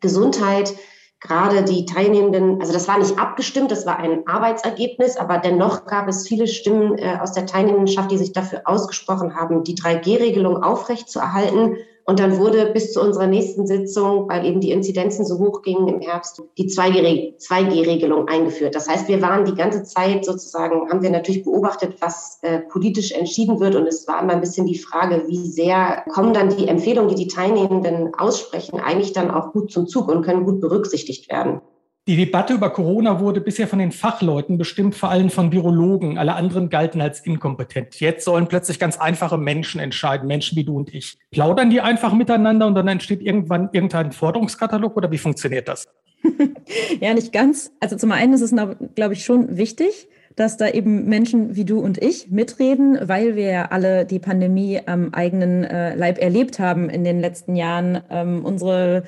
Gesundheit 0.00 0.74
gerade 1.20 1.62
die 1.62 1.84
Teilnehmenden, 1.84 2.60
also 2.60 2.72
das 2.72 2.88
war 2.88 2.98
nicht 2.98 3.18
abgestimmt, 3.18 3.70
das 3.70 3.86
war 3.86 3.98
ein 3.98 4.26
Arbeitsergebnis, 4.26 5.16
aber 5.16 5.38
dennoch 5.38 5.84
gab 5.84 6.08
es 6.08 6.26
viele 6.26 6.46
Stimmen 6.46 6.96
äh, 6.98 7.18
aus 7.20 7.32
der 7.32 7.46
Teilnehmenschaft, 7.46 8.10
die 8.10 8.18
sich 8.18 8.32
dafür 8.32 8.62
ausgesprochen 8.64 9.34
haben, 9.34 9.62
die 9.62 9.74
3G-Regelung 9.74 10.62
aufrechtzuerhalten 10.62 11.76
und 12.04 12.18
dann 12.18 12.38
wurde 12.38 12.66
bis 12.66 12.92
zu 12.92 13.00
unserer 13.00 13.26
nächsten 13.26 13.66
Sitzung, 13.66 14.28
weil 14.28 14.44
eben 14.44 14.60
die 14.60 14.70
Inzidenzen 14.70 15.24
so 15.24 15.38
hoch 15.38 15.62
gingen 15.62 15.88
im 15.88 16.00
Herbst, 16.00 16.42
die 16.58 16.68
2G-Regelung 16.68 18.28
eingeführt. 18.28 18.74
Das 18.74 18.88
heißt, 18.88 19.08
wir 19.08 19.22
waren 19.22 19.44
die 19.44 19.54
ganze 19.54 19.84
Zeit 19.84 20.24
sozusagen, 20.24 20.88
haben 20.90 21.02
wir 21.02 21.10
natürlich 21.10 21.44
beobachtet, 21.44 21.96
was 22.00 22.38
äh, 22.42 22.60
politisch 22.60 23.12
entschieden 23.12 23.60
wird. 23.60 23.76
Und 23.76 23.86
es 23.86 24.08
war 24.08 24.22
immer 24.22 24.32
ein 24.32 24.40
bisschen 24.40 24.66
die 24.66 24.78
Frage, 24.78 25.24
wie 25.28 25.50
sehr 25.50 26.04
kommen 26.12 26.32
dann 26.32 26.56
die 26.56 26.68
Empfehlungen, 26.68 27.10
die 27.14 27.24
die 27.24 27.28
Teilnehmenden 27.28 28.14
aussprechen, 28.14 28.80
eigentlich 28.80 29.12
dann 29.12 29.30
auch 29.30 29.52
gut 29.52 29.70
zum 29.70 29.86
Zug 29.86 30.08
und 30.08 30.22
können 30.22 30.44
gut 30.44 30.60
berücksichtigt 30.60 31.30
werden. 31.30 31.60
Die 32.08 32.16
Debatte 32.16 32.54
über 32.54 32.70
Corona 32.70 33.20
wurde 33.20 33.40
bisher 33.40 33.68
von 33.68 33.78
den 33.78 33.92
Fachleuten 33.92 34.56
bestimmt, 34.56 34.94
vor 34.94 35.10
allem 35.10 35.28
von 35.28 35.52
Virologen. 35.52 36.16
Alle 36.16 36.34
anderen 36.34 36.70
galten 36.70 37.00
als 37.00 37.20
inkompetent. 37.20 38.00
Jetzt 38.00 38.24
sollen 38.24 38.48
plötzlich 38.48 38.78
ganz 38.78 38.98
einfache 38.98 39.36
Menschen 39.36 39.80
entscheiden, 39.80 40.26
Menschen 40.26 40.56
wie 40.56 40.64
du 40.64 40.76
und 40.76 40.94
ich. 40.94 41.18
Plaudern 41.30 41.68
die 41.70 41.80
einfach 41.80 42.14
miteinander 42.14 42.66
und 42.66 42.74
dann 42.74 42.88
entsteht 42.88 43.20
irgendwann 43.20 43.68
irgendein 43.72 44.12
Forderungskatalog 44.12 44.96
oder 44.96 45.10
wie 45.10 45.18
funktioniert 45.18 45.68
das? 45.68 45.88
ja, 47.00 47.12
nicht 47.12 47.32
ganz. 47.32 47.70
Also 47.80 47.96
zum 47.96 48.12
einen 48.12 48.32
ist 48.32 48.40
es, 48.40 48.54
glaube 48.94 49.12
ich, 49.12 49.24
schon 49.24 49.58
wichtig, 49.58 50.08
dass 50.36 50.56
da 50.56 50.68
eben 50.68 51.04
Menschen 51.04 51.54
wie 51.54 51.64
du 51.64 51.80
und 51.80 51.98
ich 51.98 52.30
mitreden, 52.30 52.98
weil 53.02 53.36
wir 53.36 53.50
ja 53.50 53.64
alle 53.66 54.06
die 54.06 54.18
Pandemie 54.18 54.80
am 54.86 55.12
eigenen 55.12 55.64
äh, 55.64 55.94
Leib 55.94 56.18
erlebt 56.18 56.58
haben 56.58 56.88
in 56.88 57.04
den 57.04 57.20
letzten 57.20 57.56
Jahren. 57.56 58.00
Ähm, 58.10 58.44
unsere 58.44 59.04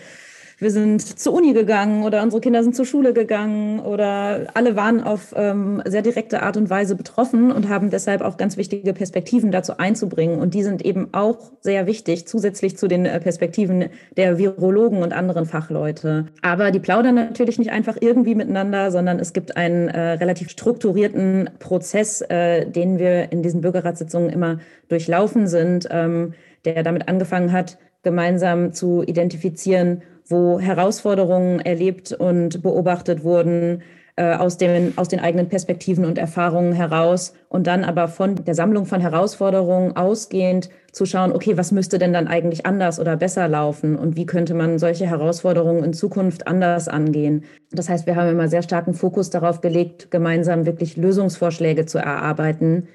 wir 0.63 0.71
sind 0.71 1.19
zur 1.19 1.35
Uni 1.35 1.53
gegangen 1.53 2.05
oder 2.05 2.23
unsere 2.23 2.41
Kinder 2.41 2.63
sind 2.63 2.77
zur 2.77 2.87
Schule 2.87 3.13
gegangen 3.13 3.81
oder 3.81 4.47
alle 4.55 4.77
waren 4.77 5.03
auf 5.03 5.35
ähm, 5.37 5.83
sehr 5.87 6.03
direkte 6.03 6.43
Art 6.43 6.57
und 6.57 6.71
Weise 6.71 6.95
betroffen 6.95 7.51
und 7.51 7.69
haben 7.69 7.91
deshalb 7.91 8.23
auch 8.23 8.37
ganz 8.37 8.57
wichtige 8.57 8.93
Perspektiven 8.93 9.51
dazu 9.51 9.79
einzubringen. 9.79 10.41
Und 10.41 10.55
die 10.55 10.63
sind 10.63 10.85
eben 10.85 11.09
auch 11.13 11.51
sehr 11.61 11.87
wichtig, 11.87 12.29
zusätzlich 12.29 12.79
zu 12.79 12.87
den 12.87 13.07
äh, 13.07 13.19
Perspektiven 13.19 13.87
der 14.17 14.39
Virologen 14.39 15.03
und 15.03 15.13
anderen 15.13 15.47
Fachleute. 15.47 16.27
Aber 16.43 16.71
die 16.71 16.79
plaudern 16.79 17.17
natürlich 17.17 17.59
nicht 17.59 17.73
einfach 17.73 17.97
irgendwie 18.01 18.37
miteinander, 18.37 18.93
sondern 18.93 19.19
es 19.19 19.33
gibt 19.33 19.57
einen 19.57 19.89
äh, 19.89 20.13
relativ 20.13 20.49
strukturierten 20.49 21.51
Prozess, 21.59 22.21
äh, 22.21 22.67
den 22.67 22.99
wir 23.01 23.33
in 23.33 23.43
diesen 23.43 23.63
Bürgerratssitzungen 23.63 24.31
immer 24.31 24.59
durchlaufen 24.89 25.49
sind, 25.49 25.89
ähm, 25.91 26.35
der 26.65 26.85
damit 26.85 27.09
angefangen 27.09 27.51
hat, 27.51 27.79
gemeinsam 28.05 28.73
zu 28.73 29.03
identifizieren, 29.03 30.03
wo 30.33 30.59
Herausforderungen 30.59 31.61
erlebt 31.61 32.13
und 32.13 32.63
beobachtet 32.63 33.23
wurden 33.23 33.83
äh, 34.17 34.35
aus, 34.35 34.59
den, 34.59 34.99
aus 34.99 35.09
den 35.09 35.21
eigenen 35.21 35.49
Perspektiven 35.49 36.05
und 36.05 36.19
Erfahrungen 36.19 36.73
heraus 36.73 37.33
und 37.49 37.67
dann 37.67 37.83
aber 37.85 38.09
von 38.09 38.35
der 38.35 38.55
Sammlung 38.55 38.85
von 38.85 39.01
Herausforderungen 39.01 39.97
ausgehend 39.97 40.69
zu 40.93 41.07
schauen, 41.07 41.33
okay, 41.33 41.57
was 41.57 41.73
müsste 41.73 41.99
denn 41.99 42.13
dann 42.13 42.29
eigentlich 42.29 42.67
anders 42.67 43.01
oder 43.01 43.17
besser 43.17 43.49
laufen 43.49 43.97
und 43.97 44.17
wie 44.17 44.27
könnte 44.27 44.53
man 44.53 44.79
solche 44.79 45.07
Herausforderungen 45.07 45.83
in 45.83 45.95
Zukunft 45.95 46.47
anders 46.47 46.89
angehen. 46.89 47.45
Das 47.71 47.89
heißt, 47.89 48.07
wir 48.07 48.17
haben 48.17 48.29
immer 48.29 48.49
sehr 48.49 48.63
starken 48.63 48.93
Fokus 48.93 49.31
darauf 49.31 49.63
gelegt, 49.63 50.11
gemeinsam 50.11 50.67
wirklich 50.67 50.99
Lösungsvorschläge 50.99 51.87
zu 51.87 51.99
erarbeiten, 51.99 52.89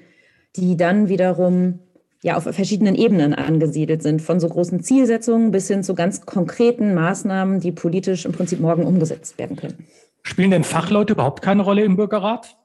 die 0.54 0.76
dann 0.76 1.08
wiederum 1.08 1.80
ja 2.22 2.36
auf 2.36 2.44
verschiedenen 2.44 2.94
Ebenen 2.94 3.34
angesiedelt 3.34 4.02
sind, 4.02 4.20
von 4.20 4.40
so 4.40 4.48
großen 4.48 4.82
Zielsetzungen 4.82 5.50
bis 5.50 5.68
hin 5.68 5.82
zu 5.82 5.94
ganz 5.94 6.26
konkreten 6.26 6.94
Maßnahmen, 6.94 7.60
die 7.60 7.72
politisch 7.72 8.24
im 8.24 8.32
Prinzip 8.32 8.60
morgen 8.60 8.84
umgesetzt 8.84 9.38
werden 9.38 9.56
können. 9.56 9.86
Spielen 10.22 10.50
denn 10.50 10.64
Fachleute 10.64 11.12
überhaupt 11.12 11.42
keine 11.42 11.62
Rolle 11.62 11.82
im 11.84 11.96
Bürgerrat? 11.96 12.56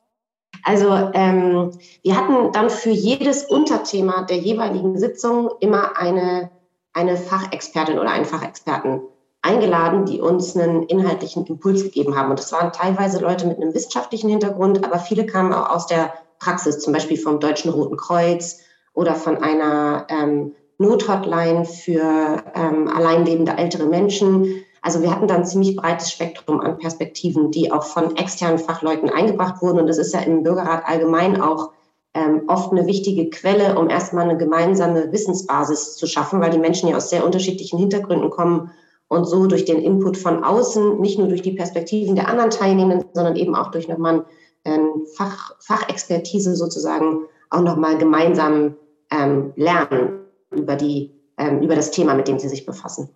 Also 0.63 1.12
ähm, 1.13 1.72
wir 2.03 2.17
hatten 2.17 2.51
dann 2.51 2.69
für 2.69 2.89
jedes 2.89 3.43
Unterthema 3.43 4.24
der 4.24 4.38
jeweiligen 4.38 4.98
Sitzung 4.98 5.50
immer 5.60 5.98
eine, 5.98 6.51
eine 6.93 7.17
Fachexpertin 7.17 8.00
oder 8.00 8.12
einen 8.12 8.25
Fachexperten 8.25 9.01
eingeladen, 9.41 10.05
die 10.05 10.22
uns 10.22 10.55
einen 10.55 10.83
inhaltlichen 10.83 11.45
Impuls 11.45 11.83
gegeben 11.83 12.15
haben. 12.15 12.29
Und 12.29 12.39
das 12.39 12.51
waren 12.51 12.72
teilweise 12.72 13.19
Leute 13.19 13.45
mit 13.45 13.57
einem 13.57 13.74
wissenschaftlichen 13.74 14.29
Hintergrund, 14.29 14.83
aber 14.86 15.00
viele 15.00 15.25
kamen 15.25 15.53
auch 15.53 15.69
aus 15.69 15.86
der 15.86 16.13
Praxis, 16.39 16.79
zum 16.79 16.93
Beispiel 16.93 17.17
vom 17.17 17.39
Deutschen 17.39 17.72
Roten 17.72 17.98
Kreuz 17.98 18.60
oder 18.93 19.15
von 19.15 19.38
einer 19.38 20.07
ähm, 20.09 20.53
Nothotline 20.77 21.65
für 21.65 22.43
ähm, 22.55 22.88
alleinlebende 22.88 23.53
ältere 23.53 23.85
Menschen. 23.85 24.63
Also 24.81 25.01
wir 25.01 25.12
hatten 25.12 25.27
da 25.27 25.35
ein 25.35 25.45
ziemlich 25.45 25.75
breites 25.75 26.12
Spektrum 26.12 26.59
an 26.59 26.77
Perspektiven, 26.77 27.51
die 27.51 27.71
auch 27.71 27.83
von 27.83 28.15
externen 28.17 28.59
Fachleuten 28.59 29.09
eingebracht 29.09 29.62
wurden. 29.62 29.79
Und 29.79 29.88
das 29.88 29.97
ist 29.97 30.13
ja 30.13 30.19
im 30.19 30.43
Bürgerrat 30.43 30.83
allgemein 30.85 31.41
auch 31.41 31.71
ähm, 32.13 32.43
oft 32.47 32.71
eine 32.71 32.85
wichtige 32.85 33.29
Quelle, 33.29 33.77
um 33.77 33.89
erstmal 33.89 34.25
eine 34.25 34.38
gemeinsame 34.38 35.12
Wissensbasis 35.12 35.95
zu 35.95 36.05
schaffen, 36.05 36.41
weil 36.41 36.51
die 36.51 36.59
Menschen 36.59 36.89
ja 36.89 36.97
aus 36.97 37.09
sehr 37.09 37.25
unterschiedlichen 37.25 37.79
Hintergründen 37.79 38.29
kommen 38.29 38.71
und 39.07 39.25
so 39.25 39.47
durch 39.47 39.65
den 39.65 39.81
Input 39.81 40.17
von 40.17 40.43
außen, 40.43 41.00
nicht 41.00 41.17
nur 41.17 41.27
durch 41.27 41.41
die 41.41 41.53
Perspektiven 41.53 42.15
der 42.15 42.27
anderen 42.27 42.50
Teilnehmenden, 42.50 43.09
sondern 43.13 43.35
eben 43.35 43.55
auch 43.55 43.71
durch 43.71 43.88
nochmal 43.88 44.25
ähm, 44.65 45.05
Fach, 45.15 45.55
Fachexpertise 45.59 46.55
sozusagen 46.55 47.25
auch 47.50 47.62
nochmal 47.62 47.97
gemeinsam 47.97 48.75
ähm, 49.13 49.53
lernen 49.55 50.25
über, 50.51 50.75
die, 50.75 51.12
ähm, 51.38 51.62
über 51.62 51.75
das 51.75 51.91
Thema, 51.91 52.15
mit 52.15 52.27
dem 52.27 52.39
sie 52.39 52.50
sich 52.50 52.65
befassen. 52.65 53.10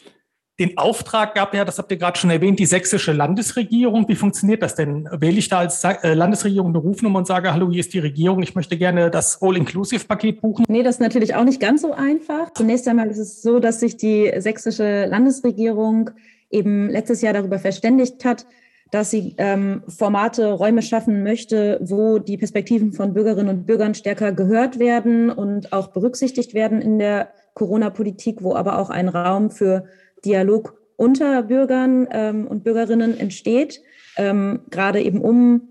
Den 0.60 0.76
Auftrag 0.76 1.36
gab 1.36 1.54
ja, 1.54 1.64
das 1.66 1.78
habt 1.78 1.92
ihr 1.92 1.98
gerade 1.98 2.18
schon 2.18 2.32
erwähnt, 2.32 2.58
die 2.58 2.66
sächsische 2.66 3.14
Landesregierung. 3.14 4.08
Wie 4.08 4.16
funktioniert 4.16 4.64
das 4.64 4.74
denn? 4.74 5.08
Wähle 5.12 5.38
ich 5.38 5.50
da 5.50 5.60
als 5.60 5.84
äh, 5.84 6.16
Landesregierung 6.16 6.70
eine 6.70 6.80
Rufnummer 6.80 7.20
und 7.20 7.28
sage, 7.28 7.54
hallo, 7.54 7.70
hier 7.70 7.82
ist 7.82 7.94
die 7.94 8.00
Regierung, 8.00 8.42
ich 8.42 8.56
möchte 8.56 8.76
gerne 8.76 9.12
das 9.12 9.40
All-Inclusive-Paket 9.40 10.42
buchen? 10.42 10.66
Nee, 10.68 10.82
das 10.82 10.96
ist 10.96 11.02
natürlich 11.02 11.36
auch 11.36 11.44
nicht 11.44 11.60
ganz 11.60 11.84
so 11.84 11.94
einfach. 11.94 12.52
Zunächst 12.56 12.88
einmal 12.88 13.08
ist 13.08 13.20
es 13.20 13.44
so, 13.44 13.60
dass 13.60 13.82
sich 13.82 13.98
die 13.98 14.34
sächsische 14.38 15.06
Landesregierung 15.06 16.10
eben 16.50 16.90
letztes 16.90 17.22
Jahr 17.22 17.34
darüber 17.34 17.60
verständigt 17.60 18.26
hat, 18.26 18.48
dass 18.92 19.12
sie 19.12 19.36
ähm, 19.38 19.84
Formate, 19.88 20.52
Räume 20.52 20.82
schaffen 20.82 21.24
möchte, 21.24 21.80
wo 21.82 22.20
die 22.20 22.38
Perspektiven 22.38 22.94
von 22.94 23.14
Bürgerinnen 23.14 23.50
und 23.50 23.66
Bürgern 23.66 23.94
stärker 23.94 24.32
gehört 24.32 24.80
werden 24.80 25.30
und 25.30 25.74
auch 25.74 25.88
berücksichtigt 25.88 26.54
werden 26.54 26.82
in 26.82 27.00
der 27.00 27.30
Corona-Politik, 27.54 28.44
wo 28.44 28.56
aber 28.56 28.80
auch 28.80 28.90
ein 28.90 29.10
Raum 29.10 29.50
für 29.50 29.86
Dialog 30.24 30.76
unter 30.96 31.44
Bürgern 31.44 32.08
ähm, 32.12 32.48
und 32.48 32.64
Bürgerinnen 32.64 33.20
entsteht, 33.20 33.82
ähm, 34.18 34.62
gerade 34.70 35.02
eben 35.02 35.22
um 35.22 35.62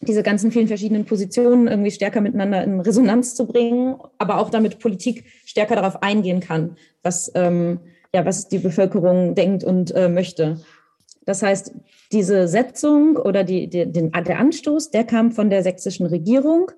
diese 0.00 0.22
ganzen 0.22 0.52
vielen 0.52 0.68
verschiedenen 0.68 1.04
Positionen 1.04 1.66
irgendwie 1.66 1.90
stärker 1.90 2.20
miteinander 2.20 2.62
in 2.62 2.80
Resonanz 2.80 3.34
zu 3.34 3.46
bringen, 3.46 3.96
aber 4.18 4.38
auch 4.38 4.50
damit 4.50 4.78
Politik 4.78 5.24
stärker 5.44 5.74
darauf 5.74 6.02
eingehen 6.02 6.40
kann, 6.40 6.76
was, 7.02 7.32
ähm, 7.34 7.80
ja, 8.14 8.24
was 8.24 8.48
die 8.48 8.58
Bevölkerung 8.58 9.34
denkt 9.34 9.64
und 9.64 9.94
äh, 9.94 10.08
möchte. 10.08 10.60
Das 11.28 11.42
heißt, 11.42 11.74
diese 12.10 12.48
Setzung 12.48 13.16
oder 13.16 13.44
die, 13.44 13.68
die, 13.68 13.84
den, 13.84 14.12
der 14.12 14.38
Anstoß, 14.38 14.92
der 14.92 15.04
kam 15.04 15.30
von 15.30 15.50
der 15.50 15.62
sächsischen 15.62 16.06
Regierung. 16.06 16.70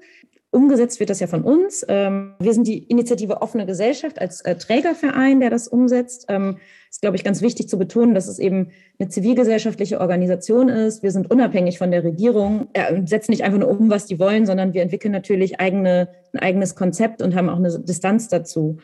Umgesetzt 0.50 0.98
wird 0.98 1.08
das 1.08 1.20
ja 1.20 1.28
von 1.28 1.42
uns. 1.42 1.86
Ähm, 1.86 2.34
wir 2.40 2.52
sind 2.52 2.66
die 2.66 2.78
Initiative 2.78 3.42
Offene 3.42 3.64
Gesellschaft 3.64 4.20
als 4.20 4.40
äh, 4.40 4.56
Trägerverein, 4.56 5.38
der 5.38 5.50
das 5.50 5.68
umsetzt. 5.68 6.26
Ähm, 6.28 6.56
ist, 6.90 7.00
glaube 7.00 7.14
ich, 7.14 7.22
ganz 7.22 7.42
wichtig 7.42 7.68
zu 7.68 7.78
betonen, 7.78 8.12
dass 8.12 8.26
es 8.26 8.40
eben 8.40 8.72
eine 8.98 9.08
zivilgesellschaftliche 9.08 10.00
Organisation 10.00 10.68
ist. 10.68 11.04
Wir 11.04 11.12
sind 11.12 11.30
unabhängig 11.30 11.78
von 11.78 11.92
der 11.92 12.02
Regierung, 12.02 12.66
äh, 12.72 13.06
setzen 13.06 13.30
nicht 13.30 13.44
einfach 13.44 13.60
nur 13.60 13.68
um, 13.68 13.88
was 13.88 14.06
die 14.06 14.18
wollen, 14.18 14.46
sondern 14.46 14.74
wir 14.74 14.82
entwickeln 14.82 15.12
natürlich 15.12 15.60
eigene, 15.60 16.08
ein 16.32 16.40
eigenes 16.40 16.74
Konzept 16.74 17.22
und 17.22 17.36
haben 17.36 17.48
auch 17.48 17.58
eine 17.58 17.78
Distanz 17.78 18.26
dazu. 18.26 18.78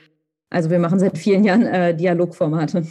Also 0.49 0.71
wir 0.71 0.79
machen 0.79 1.01
seit 1.01 1.19
vielen 1.19 1.43
Jahren 1.43 1.67
äh, 1.67 1.93
Dialogformate. 1.93 2.87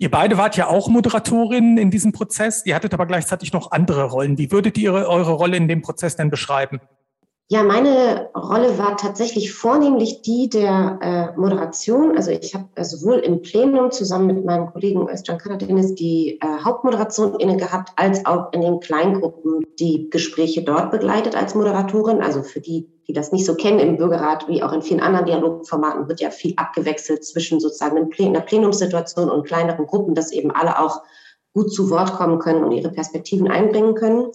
Ihr 0.00 0.10
beide 0.10 0.38
wart 0.38 0.56
ja 0.56 0.68
auch 0.68 0.88
Moderatorinnen 0.88 1.76
in 1.76 1.90
diesem 1.90 2.12
Prozess. 2.12 2.64
Ihr 2.64 2.76
hattet 2.76 2.94
aber 2.94 3.06
gleichzeitig 3.06 3.52
noch 3.52 3.72
andere 3.72 4.04
Rollen. 4.04 4.38
Wie 4.38 4.52
würdet 4.52 4.78
ihr 4.78 4.92
eure 4.92 5.32
Rolle 5.32 5.56
in 5.56 5.66
dem 5.66 5.82
Prozess 5.82 6.14
denn 6.14 6.30
beschreiben? 6.30 6.80
Ja, 7.50 7.62
meine 7.62 8.28
Rolle 8.36 8.78
war 8.78 8.98
tatsächlich 8.98 9.54
vornehmlich 9.54 10.20
die 10.20 10.50
der 10.50 10.98
äh, 11.00 11.40
Moderation. 11.40 12.14
Also 12.14 12.30
ich 12.30 12.54
habe 12.54 12.68
äh, 12.74 12.84
sowohl 12.84 13.20
im 13.20 13.40
Plenum 13.40 13.90
zusammen 13.90 14.26
mit 14.26 14.44
meinem 14.44 14.66
Kollegen 14.66 15.08
Özcan 15.08 15.38
Karadenis 15.38 15.94
die 15.94 16.38
äh, 16.42 16.46
Hauptmoderation 16.62 17.40
inne 17.40 17.56
gehabt, 17.56 17.92
als 17.96 18.26
auch 18.26 18.52
in 18.52 18.60
den 18.60 18.80
Kleingruppen 18.80 19.64
die 19.78 20.10
Gespräche 20.10 20.62
dort 20.62 20.90
begleitet 20.90 21.36
als 21.36 21.54
Moderatorin. 21.54 22.20
Also 22.20 22.42
für 22.42 22.60
die, 22.60 22.86
die 23.08 23.14
das 23.14 23.32
nicht 23.32 23.46
so 23.46 23.54
kennen 23.54 23.78
im 23.78 23.96
Bürgerrat, 23.96 24.46
wie 24.48 24.62
auch 24.62 24.72
in 24.72 24.82
vielen 24.82 25.00
anderen 25.00 25.24
Dialogformaten, 25.24 26.08
wird 26.08 26.20
ja 26.20 26.30
viel 26.30 26.52
abgewechselt 26.56 27.24
zwischen 27.24 27.58
sozusagen 27.58 28.10
einer 28.18 28.40
Plenumssituation 28.40 29.30
und 29.30 29.46
kleineren 29.46 29.86
Gruppen, 29.86 30.14
dass 30.14 30.30
eben 30.30 30.50
alle 30.50 30.78
auch 30.78 31.02
gut 31.54 31.72
zu 31.72 31.88
Wort 31.90 32.12
kommen 32.12 32.38
können 32.38 32.62
und 32.62 32.72
ihre 32.72 32.90
Perspektiven 32.90 33.50
einbringen 33.50 33.94
können. 33.94 34.26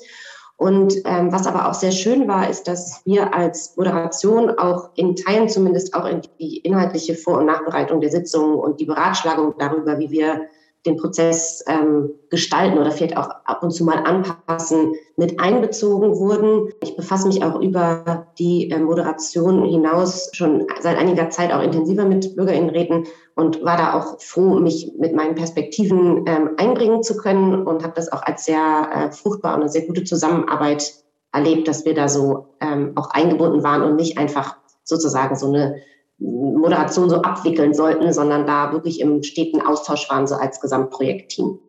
Und 0.57 0.95
ähm, 1.05 1.31
was 1.31 1.45
aber 1.45 1.69
auch 1.69 1.73
sehr 1.73 1.91
schön 1.91 2.27
war, 2.27 2.49
ist, 2.49 2.67
dass 2.67 3.01
wir 3.05 3.33
als 3.35 3.75
Moderation 3.77 4.57
auch 4.57 4.89
in 4.95 5.15
Teilen 5.15 5.49
zumindest 5.49 5.93
auch 5.93 6.05
in 6.05 6.21
die 6.39 6.57
inhaltliche 6.57 7.15
Vor- 7.15 7.39
und 7.39 7.45
Nachbereitung 7.45 8.01
der 8.01 8.11
Sitzung 8.11 8.57
und 8.59 8.79
die 8.79 8.85
Beratschlagung 8.85 9.55
darüber, 9.59 9.99
wie 9.99 10.09
wir 10.09 10.47
den 10.85 10.97
Prozess 10.97 11.63
ähm, 11.67 12.11
gestalten 12.29 12.77
oder 12.77 12.91
vielleicht 12.91 13.15
auch 13.15 13.29
ab 13.45 13.63
und 13.63 13.71
zu 13.71 13.85
mal 13.85 13.99
anpassen, 13.99 14.93
mit 15.15 15.39
einbezogen 15.39 16.17
wurden. 16.17 16.69
Ich 16.81 16.95
befasse 16.95 17.27
mich 17.27 17.43
auch 17.43 17.59
über 17.61 18.27
die 18.37 18.69
äh, 18.69 18.79
Moderation 18.79 19.63
hinaus 19.65 20.29
schon 20.33 20.67
seit 20.81 20.97
einiger 20.97 21.29
Zeit 21.29 21.53
auch 21.53 21.61
intensiver 21.61 22.05
mit 22.05 22.35
Bürgerinnenräten 22.35 23.05
und 23.35 23.63
war 23.63 23.77
da 23.77 23.93
auch 23.93 24.19
froh, 24.19 24.59
mich 24.59 24.91
mit 24.97 25.15
meinen 25.15 25.35
Perspektiven 25.35 26.25
ähm, 26.27 26.51
einbringen 26.57 27.01
zu 27.01 27.15
können 27.15 27.65
und 27.65 27.83
habe 27.83 27.93
das 27.95 28.11
auch 28.11 28.23
als 28.23 28.45
sehr 28.45 28.89
äh, 28.93 29.11
fruchtbar 29.11 29.55
und 29.55 29.61
eine 29.61 29.69
sehr 29.69 29.85
gute 29.85 30.03
Zusammenarbeit 30.03 30.93
erlebt, 31.31 31.67
dass 31.67 31.85
wir 31.85 31.93
da 31.93 32.09
so 32.09 32.55
ähm, 32.59 32.91
auch 32.95 33.09
eingebunden 33.11 33.63
waren 33.63 33.83
und 33.83 33.95
nicht 33.95 34.17
einfach 34.17 34.57
sozusagen 34.83 35.35
so 35.35 35.47
eine 35.47 35.77
Moderation 36.19 37.09
so 37.09 37.21
abwickeln 37.21 37.73
sollten, 37.73 38.13
sondern 38.13 38.45
da 38.45 38.71
wirklich 38.71 38.99
im 39.01 39.23
steten 39.23 39.61
Austausch 39.61 40.09
waren, 40.09 40.27
so 40.27 40.35
als 40.35 40.61
Gesamtprojektteam. 40.61 41.59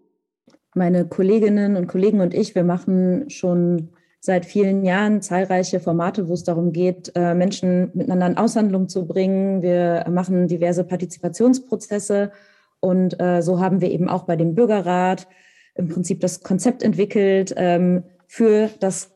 Meine 0.74 1.06
Kolleginnen 1.06 1.76
und 1.76 1.86
Kollegen 1.86 2.20
und 2.20 2.34
ich, 2.34 2.54
wir 2.54 2.64
machen 2.64 3.30
schon 3.30 3.90
seit 4.20 4.46
vielen 4.46 4.84
Jahren 4.84 5.20
zahlreiche 5.20 5.80
Formate, 5.80 6.28
wo 6.28 6.32
es 6.32 6.44
darum 6.44 6.72
geht, 6.72 7.12
äh, 7.14 7.34
Menschen 7.34 7.90
miteinander 7.94 8.26
in 8.26 8.36
Aushandlung 8.38 8.88
zu 8.88 9.06
bringen. 9.06 9.62
Wir 9.62 10.06
machen 10.10 10.48
diverse 10.48 10.82
Partizipationsprozesse 10.82 12.32
und 12.80 13.20
äh, 13.20 13.42
so 13.42 13.60
haben 13.60 13.80
wir 13.80 13.90
eben 13.90 14.08
auch 14.08 14.24
bei 14.24 14.36
dem 14.36 14.54
Bürgerrat 14.54 15.28
im 15.74 15.88
Prinzip 15.88 16.20
das 16.20 16.42
Konzept 16.42 16.82
entwickelt 16.82 17.52
ähm, 17.56 18.04
für 18.26 18.70
das 18.80 19.14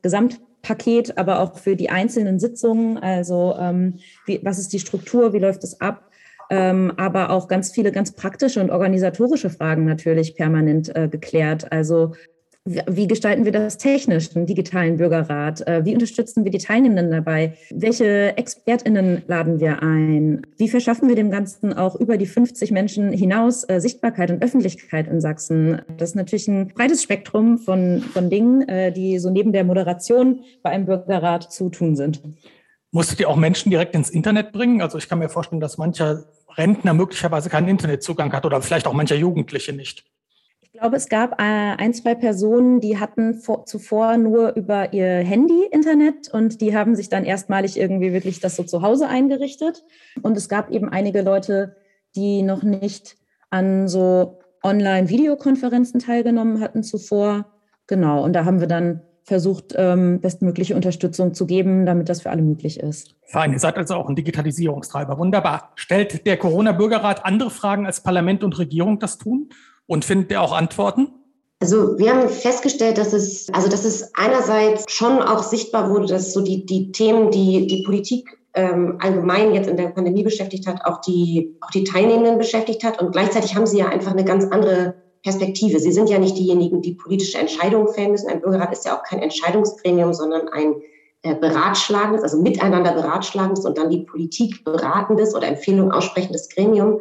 Gesamtpaket, 0.68 1.18
aber 1.18 1.40
auch 1.40 1.58
für 1.58 1.76
die 1.76 1.90
einzelnen 1.90 2.38
Sitzungen. 2.38 2.98
Also 2.98 3.54
ähm, 3.58 3.98
wie, 4.26 4.40
was 4.42 4.58
ist 4.58 4.72
die 4.72 4.78
Struktur, 4.78 5.32
wie 5.32 5.38
läuft 5.38 5.64
es 5.64 5.80
ab? 5.80 6.10
Ähm, 6.50 6.92
aber 6.96 7.30
auch 7.30 7.48
ganz 7.48 7.72
viele 7.72 7.92
ganz 7.92 8.12
praktische 8.12 8.60
und 8.60 8.70
organisatorische 8.70 9.50
Fragen 9.50 9.84
natürlich 9.84 10.34
permanent 10.34 10.94
äh, 10.94 11.08
geklärt. 11.08 11.70
Also 11.72 12.14
wie 12.86 13.06
gestalten 13.06 13.44
wir 13.44 13.52
das 13.52 13.78
technisch, 13.78 14.34
einen 14.34 14.46
digitalen 14.46 14.96
Bürgerrat? 14.96 15.66
Äh, 15.66 15.84
wie 15.84 15.94
unterstützen 15.94 16.44
wir 16.44 16.50
die 16.50 16.58
Teilnehmenden 16.58 17.10
dabei? 17.10 17.56
Welche 17.70 18.36
ExpertInnen 18.36 19.22
laden 19.26 19.60
wir 19.60 19.82
ein? 19.82 20.46
Wie 20.56 20.68
verschaffen 20.68 21.08
wir 21.08 21.16
dem 21.16 21.30
Ganzen 21.30 21.72
auch 21.72 21.96
über 21.96 22.16
die 22.16 22.26
50 22.26 22.70
Menschen 22.70 23.12
hinaus 23.12 23.64
äh, 23.68 23.80
Sichtbarkeit 23.80 24.30
und 24.30 24.42
Öffentlichkeit 24.42 25.08
in 25.08 25.20
Sachsen? 25.20 25.80
Das 25.96 26.10
ist 26.10 26.16
natürlich 26.16 26.48
ein 26.48 26.68
breites 26.68 27.02
Spektrum 27.02 27.58
von, 27.58 28.00
von 28.00 28.30
Dingen, 28.30 28.68
äh, 28.68 28.92
die 28.92 29.18
so 29.18 29.30
neben 29.30 29.52
der 29.52 29.64
Moderation 29.64 30.40
bei 30.62 30.70
einem 30.70 30.86
Bürgerrat 30.86 31.50
zu 31.52 31.70
tun 31.70 31.96
sind. 31.96 32.20
Musstet 32.90 33.20
ihr 33.20 33.28
auch 33.28 33.36
Menschen 33.36 33.70
direkt 33.70 33.94
ins 33.94 34.10
Internet 34.10 34.52
bringen? 34.52 34.80
Also 34.82 34.98
ich 34.98 35.08
kann 35.08 35.18
mir 35.18 35.28
vorstellen, 35.28 35.60
dass 35.60 35.78
mancher 35.78 36.24
Rentner 36.56 36.94
möglicherweise 36.94 37.50
keinen 37.50 37.68
Internetzugang 37.68 38.32
hat 38.32 38.44
oder 38.44 38.60
vielleicht 38.62 38.86
auch 38.86 38.94
mancher 38.94 39.16
Jugendliche 39.16 39.72
nicht. 39.72 40.04
Ich 40.78 40.80
glaube, 40.80 40.96
es 40.96 41.08
gab 41.08 41.40
äh, 41.40 41.44
ein, 41.44 41.92
zwei 41.92 42.14
Personen, 42.14 42.78
die 42.78 43.00
hatten 43.00 43.34
vor, 43.34 43.66
zuvor 43.66 44.16
nur 44.16 44.54
über 44.54 44.92
ihr 44.92 45.08
Handy 45.08 45.66
Internet 45.72 46.32
und 46.32 46.60
die 46.60 46.76
haben 46.76 46.94
sich 46.94 47.08
dann 47.08 47.24
erstmalig 47.24 47.76
irgendwie 47.76 48.12
wirklich 48.12 48.38
das 48.38 48.54
so 48.54 48.62
zu 48.62 48.80
Hause 48.80 49.08
eingerichtet. 49.08 49.82
Und 50.22 50.36
es 50.36 50.48
gab 50.48 50.70
eben 50.70 50.88
einige 50.88 51.22
Leute, 51.22 51.74
die 52.14 52.42
noch 52.42 52.62
nicht 52.62 53.16
an 53.50 53.88
so 53.88 54.38
Online-Videokonferenzen 54.62 55.98
teilgenommen 55.98 56.60
hatten 56.60 56.84
zuvor. 56.84 57.46
Genau, 57.88 58.22
und 58.22 58.34
da 58.34 58.44
haben 58.44 58.60
wir 58.60 58.68
dann 58.68 59.02
versucht, 59.24 59.74
ähm, 59.76 60.20
bestmögliche 60.20 60.76
Unterstützung 60.76 61.34
zu 61.34 61.44
geben, 61.44 61.86
damit 61.86 62.08
das 62.08 62.22
für 62.22 62.30
alle 62.30 62.42
möglich 62.42 62.78
ist. 62.78 63.16
Fein, 63.26 63.52
ihr 63.52 63.58
seid 63.58 63.76
also 63.78 63.94
auch 63.94 64.08
ein 64.08 64.14
Digitalisierungstreiber. 64.14 65.18
Wunderbar. 65.18 65.72
Stellt 65.74 66.24
der 66.24 66.36
Corona-Bürgerrat 66.36 67.24
andere 67.24 67.50
Fragen 67.50 67.84
als 67.84 68.00
Parlament 68.00 68.44
und 68.44 68.56
Regierung 68.60 69.00
das 69.00 69.18
tun? 69.18 69.48
Und 69.88 70.04
findet 70.04 70.30
ihr 70.30 70.40
auch 70.40 70.52
Antworten? 70.52 71.08
Also 71.60 71.98
wir 71.98 72.14
haben 72.14 72.28
festgestellt, 72.28 72.98
dass 72.98 73.12
es, 73.12 73.48
also 73.52 73.68
dass 73.68 73.84
es 73.84 74.14
einerseits 74.14 74.84
schon 74.92 75.20
auch 75.20 75.42
sichtbar 75.42 75.90
wurde, 75.90 76.06
dass 76.06 76.32
so 76.32 76.40
die, 76.40 76.64
die 76.64 76.92
Themen, 76.92 77.32
die 77.32 77.66
die 77.66 77.82
Politik 77.82 78.38
ähm, 78.54 78.98
allgemein 79.00 79.54
jetzt 79.54 79.68
in 79.68 79.76
der 79.76 79.88
Pandemie 79.88 80.22
beschäftigt 80.22 80.68
hat, 80.68 80.84
auch 80.84 81.00
die, 81.00 81.56
auch 81.60 81.70
die 81.70 81.84
Teilnehmenden 81.84 82.38
beschäftigt 82.38 82.84
hat. 82.84 83.02
Und 83.02 83.12
gleichzeitig 83.12 83.56
haben 83.56 83.66
sie 83.66 83.78
ja 83.78 83.88
einfach 83.88 84.12
eine 84.12 84.24
ganz 84.24 84.44
andere 84.44 84.94
Perspektive. 85.22 85.80
Sie 85.80 85.90
sind 85.90 86.08
ja 86.10 86.18
nicht 86.18 86.36
diejenigen, 86.36 86.80
die 86.80 86.94
politische 86.94 87.38
Entscheidungen 87.38 87.88
fällen 87.88 88.12
müssen. 88.12 88.28
Ein 88.28 88.40
Bürgerrat 88.40 88.72
ist 88.72 88.84
ja 88.84 88.96
auch 88.96 89.02
kein 89.02 89.20
Entscheidungsgremium, 89.20 90.12
sondern 90.12 90.48
ein 90.48 90.74
äh, 91.22 91.34
beratschlagendes, 91.34 92.22
also 92.22 92.40
miteinander 92.40 92.92
beratschlagendes 92.92 93.64
und 93.64 93.78
dann 93.78 93.90
die 93.90 94.04
Politik 94.04 94.64
beratendes 94.64 95.34
oder 95.34 95.48
Empfehlungen 95.48 95.90
aussprechendes 95.90 96.48
Gremium. 96.50 97.00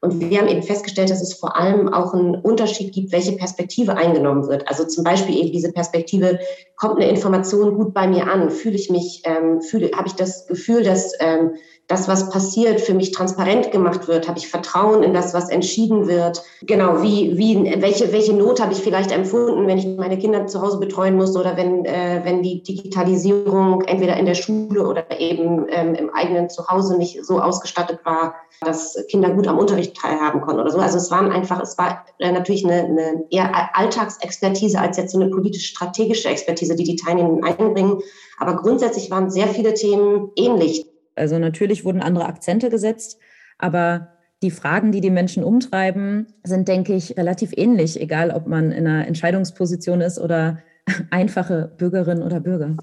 Und 0.00 0.20
wir 0.20 0.38
haben 0.38 0.48
eben 0.48 0.62
festgestellt, 0.62 1.10
dass 1.10 1.20
es 1.20 1.34
vor 1.34 1.56
allem 1.56 1.92
auch 1.92 2.14
einen 2.14 2.36
Unterschied 2.36 2.92
gibt, 2.92 3.10
welche 3.10 3.32
Perspektive 3.32 3.96
eingenommen 3.96 4.46
wird. 4.46 4.68
Also 4.68 4.84
zum 4.84 5.02
Beispiel 5.02 5.36
eben 5.36 5.50
diese 5.50 5.72
Perspektive, 5.72 6.38
kommt 6.76 6.96
eine 6.96 7.10
Information 7.10 7.74
gut 7.76 7.94
bei 7.94 8.06
mir 8.06 8.30
an? 8.30 8.50
Fühle 8.50 8.76
ich 8.76 8.90
mich, 8.90 9.22
ähm, 9.24 9.60
fühle, 9.60 9.90
habe 9.96 10.06
ich 10.06 10.14
das 10.14 10.46
Gefühl, 10.46 10.84
dass 10.84 11.12
ähm, 11.18 11.54
das, 11.88 12.06
was 12.06 12.28
passiert, 12.28 12.82
für 12.82 12.92
mich 12.92 13.12
transparent 13.12 13.72
gemacht 13.72 14.08
wird? 14.08 14.28
Habe 14.28 14.38
ich 14.38 14.48
Vertrauen 14.48 15.02
in 15.02 15.14
das, 15.14 15.32
was 15.32 15.48
entschieden 15.48 16.06
wird? 16.06 16.42
Genau, 16.62 17.02
wie, 17.02 17.38
wie, 17.38 17.80
welche, 17.80 18.12
welche 18.12 18.34
Not 18.34 18.60
habe 18.60 18.74
ich 18.74 18.80
vielleicht 18.80 19.10
empfunden, 19.10 19.66
wenn 19.66 19.78
ich 19.78 19.86
meine 19.96 20.18
Kinder 20.18 20.46
zu 20.46 20.60
Hause 20.60 20.78
betreuen 20.78 21.16
muss 21.16 21.34
oder 21.34 21.56
wenn, 21.56 21.86
äh, 21.86 22.20
wenn 22.24 22.42
die 22.42 22.62
Digitalisierung 22.62 23.80
entweder 23.82 24.18
in 24.18 24.26
der 24.26 24.34
Schule 24.34 24.86
oder 24.86 25.18
eben 25.18 25.64
ähm, 25.70 25.94
im 25.94 26.10
eigenen 26.10 26.50
Zuhause 26.50 26.98
nicht 26.98 27.24
so 27.24 27.40
ausgestattet 27.40 28.00
war, 28.04 28.34
dass 28.60 29.02
Kinder 29.08 29.30
gut 29.30 29.48
am 29.48 29.56
Unterricht 29.56 29.96
teilhaben 29.96 30.42
konnten 30.42 30.60
oder 30.60 30.70
so. 30.70 30.80
Also 30.80 30.98
es 30.98 31.10
waren 31.10 31.32
einfach, 31.32 31.60
es 31.62 31.78
war 31.78 32.04
äh, 32.18 32.30
natürlich 32.30 32.66
eine, 32.66 32.84
eine 32.84 33.24
eher 33.30 33.50
Alltagsexpertise 33.74 34.78
als 34.78 34.98
jetzt 34.98 35.12
so 35.12 35.20
eine 35.20 35.30
politisch-strategische 35.30 36.28
Expertise, 36.28 36.76
die 36.76 36.84
die 36.84 36.96
Teilnehmenden 36.96 37.44
einbringen. 37.44 38.00
Aber 38.38 38.56
grundsätzlich 38.56 39.10
waren 39.10 39.30
sehr 39.30 39.48
viele 39.48 39.72
Themen 39.72 40.30
ähnlich. 40.36 40.87
Also 41.18 41.38
natürlich 41.38 41.84
wurden 41.84 42.00
andere 42.00 42.26
Akzente 42.26 42.70
gesetzt, 42.70 43.18
aber 43.58 44.08
die 44.42 44.50
Fragen, 44.50 44.92
die 44.92 45.00
die 45.00 45.10
Menschen 45.10 45.42
umtreiben, 45.42 46.26
sind, 46.44 46.68
denke 46.68 46.94
ich, 46.94 47.16
relativ 47.16 47.52
ähnlich, 47.56 48.00
egal 48.00 48.30
ob 48.30 48.46
man 48.46 48.70
in 48.70 48.86
einer 48.86 49.06
Entscheidungsposition 49.06 50.00
ist 50.00 50.18
oder 50.18 50.58
einfache 51.10 51.72
Bürgerin 51.76 52.22
oder 52.22 52.40
Bürger. 52.40 52.76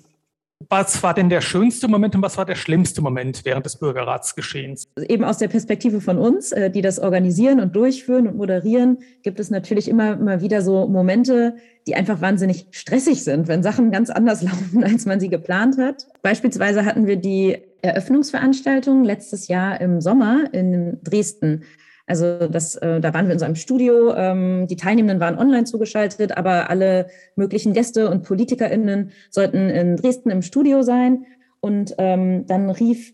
Was 0.69 1.03
war 1.03 1.13
denn 1.13 1.29
der 1.29 1.41
schönste 1.41 1.87
Moment 1.87 2.15
und 2.15 2.21
was 2.21 2.37
war 2.37 2.45
der 2.45 2.55
schlimmste 2.55 3.01
Moment 3.01 3.45
während 3.45 3.65
des 3.65 3.77
Bürgerratsgeschehens? 3.77 4.87
Eben 5.07 5.23
aus 5.23 5.37
der 5.37 5.47
Perspektive 5.47 6.01
von 6.01 6.17
uns, 6.17 6.51
äh, 6.51 6.69
die 6.69 6.81
das 6.81 6.99
organisieren 6.99 7.59
und 7.59 7.75
durchführen 7.75 8.27
und 8.27 8.37
moderieren, 8.37 8.99
gibt 9.23 9.39
es 9.39 9.49
natürlich 9.49 9.87
immer, 9.87 10.13
immer 10.13 10.41
wieder 10.41 10.61
so 10.61 10.87
Momente, 10.87 11.55
die 11.87 11.95
einfach 11.95 12.21
wahnsinnig 12.21 12.67
stressig 12.71 13.23
sind, 13.23 13.47
wenn 13.47 13.63
Sachen 13.63 13.91
ganz 13.91 14.09
anders 14.09 14.41
laufen, 14.43 14.83
als 14.83 15.05
man 15.05 15.19
sie 15.19 15.29
geplant 15.29 15.77
hat. 15.77 16.07
Beispielsweise 16.21 16.85
hatten 16.85 17.07
wir 17.07 17.17
die 17.17 17.57
Eröffnungsveranstaltung 17.81 19.03
letztes 19.03 19.47
Jahr 19.47 19.79
im 19.79 20.01
Sommer 20.01 20.45
in 20.51 20.99
Dresden. 21.03 21.63
Also 22.07 22.47
das, 22.47 22.75
äh, 22.75 22.99
da 23.01 23.13
waren 23.13 23.25
wir 23.25 23.33
in 23.33 23.39
so 23.39 23.45
einem 23.45 23.55
Studio. 23.55 24.13
Ähm, 24.13 24.67
die 24.67 24.75
Teilnehmenden 24.75 25.19
waren 25.19 25.37
online 25.37 25.65
zugeschaltet, 25.65 26.37
aber 26.37 26.69
alle 26.69 27.07
möglichen 27.35 27.73
Gäste 27.73 28.09
und 28.09 28.23
PolitikerInnen 28.23 29.11
sollten 29.31 29.69
in 29.69 29.97
Dresden 29.97 30.29
im 30.29 30.41
Studio 30.41 30.83
sein. 30.83 31.25
Und 31.61 31.95
ähm, 31.97 32.45
dann 32.45 32.69
rief, 32.69 33.13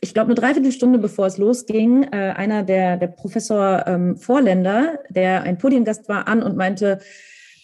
ich 0.00 0.14
glaube, 0.14 0.28
eine 0.28 0.36
Dreiviertelstunde 0.36 0.98
bevor 0.98 1.26
es 1.26 1.38
losging, 1.38 2.04
äh, 2.04 2.34
einer 2.36 2.62
der, 2.62 2.96
der 2.98 3.08
Professor 3.08 3.84
ähm, 3.86 4.16
Vorländer, 4.16 5.00
der 5.08 5.42
ein 5.42 5.58
Podiumgast 5.58 6.08
war, 6.08 6.28
an 6.28 6.42
und 6.42 6.56
meinte, 6.56 7.00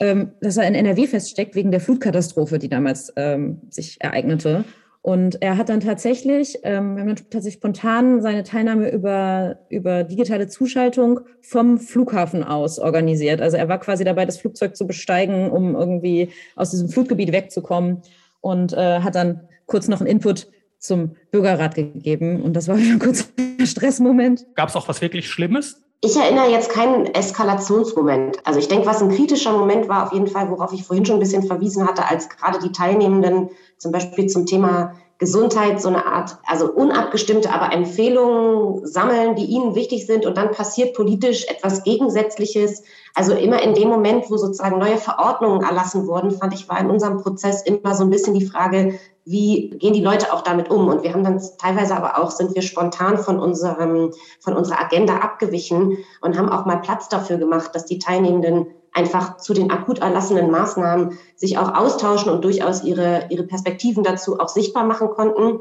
ähm, 0.01 0.33
dass 0.41 0.57
er 0.57 0.67
in 0.67 0.75
NRW 0.75 1.07
feststeckt 1.07 1.55
wegen 1.55 1.71
der 1.71 1.81
Flutkatastrophe, 1.81 2.59
die 2.59 2.69
damals 2.69 3.13
ähm, 3.15 3.61
sich 3.71 4.01
ereignete. 4.01 4.65
Und 5.05 5.43
er 5.43 5.59
hat 5.59 5.69
dann 5.69 5.81
tatsächlich, 5.81 6.61
ähm, 6.63 6.97
wir 6.97 7.03
haben 7.03 7.09
dann 7.09 7.17
tatsächlich 7.17 7.59
spontan 7.61 8.23
seine 8.23 8.43
Teilnahme 8.43 8.91
über, 8.91 9.59
über 9.69 10.03
digitale 10.03 10.49
Zuschaltung 10.49 11.21
vom 11.43 11.77
Flughafen 11.77 12.43
aus 12.43 12.79
organisiert. 12.79 13.43
Also 13.43 13.59
er 13.59 13.69
war 13.69 13.79
quasi 13.79 14.03
dabei, 14.05 14.25
das 14.25 14.39
Flugzeug 14.39 14.75
zu 14.75 14.87
besteigen, 14.87 15.51
um 15.51 15.75
irgendwie 15.75 16.31
aus 16.57 16.71
diesem 16.71 16.89
Fluggebiet 16.89 17.33
wegzukommen 17.33 18.01
und 18.41 18.73
äh, 18.73 19.01
hat 19.01 19.15
dann 19.15 19.43
kurz 19.67 19.89
noch 19.89 20.01
einen 20.01 20.09
Input 20.09 20.47
zum 20.79 21.17
Bürgerrat 21.31 21.75
gegeben. 21.75 22.41
Und 22.41 22.55
das 22.55 22.67
war 22.67 22.79
wieder 22.79 22.93
ein 22.93 22.99
kurzer 22.99 23.27
Stressmoment. 23.63 24.47
Gab 24.55 24.71
es 24.71 24.75
auch 24.75 24.89
was 24.89 25.03
wirklich 25.03 25.29
Schlimmes? 25.29 25.84
Ich 26.05 26.15
erinnere 26.17 26.51
jetzt 26.51 26.69
keinen 26.69 27.07
Eskalationsmoment. 27.07 28.47
Also 28.47 28.59
ich 28.59 28.69
denke, 28.69 28.87
was 28.87 29.01
ein 29.01 29.09
kritischer 29.09 29.53
Moment 29.53 29.89
war, 29.89 30.05
auf 30.05 30.13
jeden 30.13 30.27
Fall, 30.27 30.51
worauf 30.51 30.71
ich 30.75 30.85
vorhin 30.85 31.07
schon 31.07 31.17
ein 31.17 31.21
bisschen 31.21 31.45
verwiesen 31.45 31.89
hatte, 31.89 32.07
als 32.07 32.29
gerade 32.29 32.59
die 32.59 32.73
Teilnehmenden 32.73 33.49
zum 33.79 33.91
Beispiel 33.91 34.27
zum 34.27 34.45
Thema 34.45 34.97
Gesundheit 35.19 35.81
so 35.81 35.89
eine 35.89 36.07
Art, 36.07 36.39
also 36.47 36.71
unabgestimmte, 36.73 37.53
aber 37.53 37.73
Empfehlungen 37.73 38.85
sammeln, 38.85 39.37
die 39.37 39.45
ihnen 39.45 39.75
wichtig 39.77 40.07
sind 40.07 40.27
und 40.27 40.37
dann 40.37 40.51
passiert 40.51 40.95
politisch 40.95 41.47
etwas 41.49 41.85
Gegensätzliches. 41.85 42.83
Also 43.15 43.33
immer 43.33 43.63
in 43.63 43.75
dem 43.75 43.89
Moment, 43.89 44.29
wo 44.29 44.37
sozusagen 44.37 44.79
neue 44.79 44.97
Verordnungen 44.97 45.63
erlassen 45.63 46.09
wurden, 46.09 46.33
fand 46.33 46.53
ich, 46.53 46.69
war 46.69 46.81
in 46.81 46.91
unserem 46.91 47.19
Prozess 47.19 47.63
immer 47.63 47.95
so 47.95 48.03
ein 48.03 48.11
bisschen 48.11 48.35
die 48.35 48.47
Frage, 48.47 48.99
wie 49.25 49.71
gehen 49.71 49.95
die 49.95 50.03
Leute 50.03 50.33
auch 50.33 50.43
damit 50.43 50.69
um? 50.69 50.89
Und 50.89 51.03
wir 51.03 51.13
haben 51.13 51.25
dann 51.25 51.41
teilweise 51.59 51.97
aber 51.97 52.19
auch, 52.19 52.31
sind 52.31 52.55
wir 52.55 52.63
spontan 52.63 53.17
von 53.17 53.39
unserem, 53.39 54.11
von 54.41 54.55
unserer 54.55 54.81
Agenda 54.81 55.17
abgewichen 55.17 55.99
und 56.21 56.37
haben 56.37 56.51
auch 56.51 56.67
mal 56.67 56.81
Platz 56.81 57.09
dafür 57.09 57.39
gemacht, 57.39 57.75
dass 57.75 57.87
die 57.87 57.99
Teilnehmenden 57.99 58.67
einfach 58.95 59.37
zu 59.37 59.53
den 59.53 59.71
akut 59.71 59.99
erlassenen 59.99 60.51
Maßnahmen 60.51 61.19
sich 61.37 61.59
auch 61.59 61.75
austauschen 61.75 62.33
und 62.33 62.45
durchaus 62.45 62.85
ihre, 62.85 63.27
ihre 63.29 63.43
Perspektiven 63.43 64.03
dazu 64.03 64.39
auch 64.41 64.49
sichtbar 64.49 64.85
machen 64.85 65.11
konnten. 65.11 65.61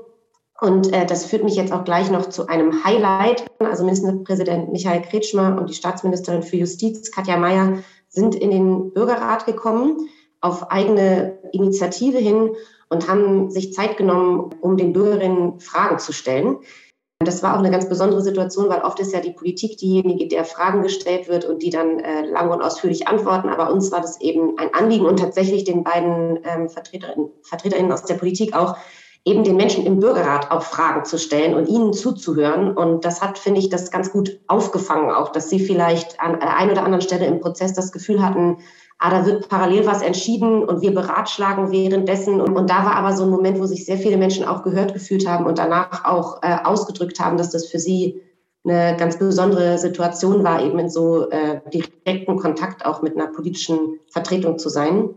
Und 0.61 0.93
äh, 0.93 1.05
das 1.05 1.25
führt 1.25 1.43
mich 1.43 1.55
jetzt 1.55 1.73
auch 1.73 1.83
gleich 1.83 2.09
noch 2.09 2.29
zu 2.29 2.47
einem 2.47 2.83
Highlight. 2.83 3.45
Also 3.59 3.83
Ministerpräsident 3.83 4.71
Michael 4.71 5.01
Kretschmer 5.01 5.57
und 5.59 5.69
die 5.69 5.73
Staatsministerin 5.73 6.43
für 6.43 6.57
Justiz, 6.57 7.11
Katja 7.11 7.37
Mayer, 7.37 7.79
sind 8.07 8.35
in 8.35 8.51
den 8.51 8.93
Bürgerrat 8.93 9.45
gekommen 9.45 10.07
auf 10.39 10.71
eigene 10.71 11.39
Initiative 11.51 12.17
hin 12.17 12.51
und 12.89 13.09
haben 13.09 13.49
sich 13.49 13.73
Zeit 13.73 13.97
genommen, 13.97 14.53
um 14.61 14.77
den 14.77 14.93
Bürgerinnen 14.93 15.59
Fragen 15.59 15.99
zu 15.99 16.13
stellen. 16.13 16.57
Das 17.25 17.43
war 17.43 17.53
auch 17.53 17.59
eine 17.59 17.71
ganz 17.71 17.87
besondere 17.87 18.21
Situation, 18.21 18.69
weil 18.69 18.81
oft 18.81 18.99
ist 18.99 19.13
ja 19.13 19.19
die 19.19 19.31
Politik 19.31 19.77
diejenige, 19.77 20.27
der 20.27 20.45
Fragen 20.45 20.81
gestellt 20.81 21.27
wird 21.27 21.45
und 21.45 21.61
die 21.61 21.69
dann 21.69 21.99
äh, 21.99 22.25
lang 22.25 22.49
und 22.51 22.61
ausführlich 22.61 23.07
antworten. 23.07 23.49
Aber 23.49 23.71
uns 23.71 23.91
war 23.91 24.01
das 24.01 24.19
eben 24.21 24.57
ein 24.57 24.73
Anliegen 24.73 25.05
und 25.05 25.19
tatsächlich 25.19 25.63
den 25.63 25.83
beiden 25.83 26.39
ähm, 26.43 26.69
Vertreterinnen, 26.69 27.29
Vertreterinnen 27.41 27.91
aus 27.91 28.05
der 28.05 28.15
Politik 28.15 28.55
auch 28.55 28.77
eben 29.25 29.43
den 29.43 29.55
Menschen 29.55 29.85
im 29.85 29.99
Bürgerrat 29.99 30.51
auch 30.51 30.63
Fragen 30.63 31.05
zu 31.05 31.17
stellen 31.17 31.53
und 31.53 31.67
ihnen 31.67 31.93
zuzuhören. 31.93 32.75
Und 32.75 33.05
das 33.05 33.21
hat, 33.21 33.37
finde 33.37 33.59
ich, 33.61 33.69
das 33.69 33.89
ganz 33.89 34.11
gut 34.11 34.39
aufgefangen, 34.47 35.11
auch, 35.11 35.31
dass 35.31 35.49
sie 35.49 35.59
vielleicht 35.59 36.19
an 36.19 36.39
der 36.39 36.57
einen 36.57 36.71
oder 36.71 36.83
anderen 36.83 37.01
Stelle 37.01 37.25
im 37.25 37.39
Prozess 37.39 37.73
das 37.73 37.91
Gefühl 37.91 38.21
hatten, 38.21 38.57
ah, 39.03 39.09
da 39.09 39.25
wird 39.25 39.49
parallel 39.49 39.85
was 39.85 40.01
entschieden 40.01 40.63
und 40.63 40.81
wir 40.81 40.93
beratschlagen 40.93 41.71
währenddessen. 41.71 42.39
Und, 42.39 42.55
und 42.55 42.69
da 42.69 42.85
war 42.85 42.95
aber 42.95 43.13
so 43.13 43.23
ein 43.23 43.29
Moment, 43.29 43.59
wo 43.59 43.65
sich 43.65 43.85
sehr 43.85 43.97
viele 43.97 44.15
Menschen 44.15 44.45
auch 44.45 44.63
gehört 44.63 44.93
gefühlt 44.93 45.27
haben 45.27 45.45
und 45.45 45.57
danach 45.57 46.05
auch 46.05 46.41
äh, 46.41 46.55
ausgedrückt 46.63 47.19
haben, 47.19 47.37
dass 47.37 47.49
das 47.49 47.67
für 47.67 47.79
sie 47.79 48.21
eine 48.63 48.95
ganz 48.97 49.19
besondere 49.19 49.77
Situation 49.77 50.45
war, 50.45 50.63
eben 50.63 50.79
in 50.79 50.89
so 50.89 51.29
äh, 51.29 51.59
direkten 51.69 52.37
Kontakt 52.37 52.85
auch 52.85 53.01
mit 53.01 53.17
einer 53.17 53.27
politischen 53.27 53.99
Vertretung 54.07 54.57
zu 54.57 54.69
sein. 54.69 55.09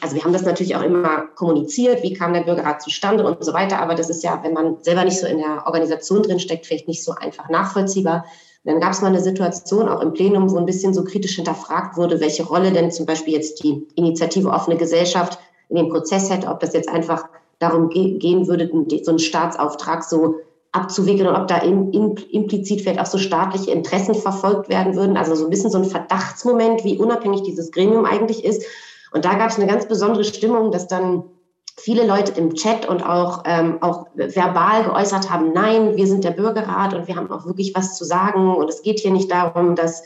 Also 0.00 0.14
wir 0.16 0.24
haben 0.24 0.32
das 0.32 0.46
natürlich 0.46 0.74
auch 0.74 0.82
immer 0.82 1.26
kommuniziert, 1.34 2.02
wie 2.02 2.14
kam 2.14 2.32
der 2.32 2.40
Bürgerrat 2.40 2.80
zustande 2.80 3.26
und 3.26 3.44
so 3.44 3.52
weiter, 3.52 3.78
aber 3.78 3.94
das 3.94 4.08
ist 4.08 4.24
ja, 4.24 4.40
wenn 4.42 4.54
man 4.54 4.82
selber 4.82 5.04
nicht 5.04 5.20
so 5.20 5.26
in 5.26 5.36
der 5.36 5.66
Organisation 5.66 6.22
drin 6.22 6.40
steckt, 6.40 6.64
vielleicht 6.64 6.88
nicht 6.88 7.04
so 7.04 7.12
einfach 7.12 7.50
nachvollziehbar. 7.50 8.24
Dann 8.64 8.80
gab 8.80 8.92
es 8.92 9.00
mal 9.00 9.08
eine 9.08 9.20
Situation 9.20 9.88
auch 9.88 10.00
im 10.00 10.12
Plenum, 10.12 10.50
wo 10.50 10.56
ein 10.56 10.66
bisschen 10.66 10.94
so 10.94 11.02
kritisch 11.02 11.34
hinterfragt 11.34 11.96
wurde, 11.96 12.20
welche 12.20 12.44
Rolle 12.44 12.70
denn 12.72 12.92
zum 12.92 13.06
Beispiel 13.06 13.34
jetzt 13.34 13.62
die 13.64 13.86
Initiative 13.96 14.48
Offene 14.48 14.76
Gesellschaft 14.76 15.38
in 15.68 15.76
dem 15.76 15.88
Prozess 15.88 16.30
hätte, 16.30 16.48
ob 16.48 16.60
das 16.60 16.72
jetzt 16.72 16.88
einfach 16.88 17.24
darum 17.58 17.88
gehen 17.88 18.46
würde, 18.46 18.70
so 19.02 19.10
einen 19.10 19.18
Staatsauftrag 19.18 20.04
so 20.04 20.36
abzuwickeln 20.72 21.28
und 21.28 21.36
ob 21.36 21.48
da 21.48 21.58
in, 21.58 21.92
in, 21.92 22.16
implizit 22.30 22.80
vielleicht 22.80 23.00
auch 23.00 23.06
so 23.06 23.18
staatliche 23.18 23.70
Interessen 23.70 24.14
verfolgt 24.14 24.68
werden 24.68 24.96
würden. 24.96 25.16
Also 25.16 25.34
so 25.34 25.44
ein 25.44 25.50
bisschen 25.50 25.70
so 25.70 25.78
ein 25.78 25.84
Verdachtsmoment, 25.84 26.82
wie 26.84 26.98
unabhängig 26.98 27.42
dieses 27.42 27.70
Gremium 27.72 28.04
eigentlich 28.04 28.44
ist. 28.44 28.64
Und 29.12 29.24
da 29.24 29.34
gab 29.34 29.50
es 29.50 29.58
eine 29.58 29.66
ganz 29.66 29.86
besondere 29.86 30.24
Stimmung, 30.24 30.70
dass 30.70 30.88
dann 30.88 31.24
viele 31.76 32.06
Leute 32.06 32.32
im 32.38 32.54
Chat 32.54 32.88
und 32.88 33.02
auch, 33.02 33.42
ähm, 33.46 33.78
auch 33.80 34.06
verbal 34.14 34.84
geäußert 34.84 35.30
haben, 35.30 35.52
nein, 35.52 35.96
wir 35.96 36.06
sind 36.06 36.24
der 36.24 36.30
Bürgerrat 36.30 36.94
und 36.94 37.08
wir 37.08 37.16
haben 37.16 37.30
auch 37.30 37.46
wirklich 37.46 37.74
was 37.74 37.96
zu 37.96 38.04
sagen. 38.04 38.54
Und 38.54 38.68
es 38.68 38.82
geht 38.82 39.00
hier 39.00 39.10
nicht 39.10 39.30
darum, 39.30 39.74
dass, 39.74 40.02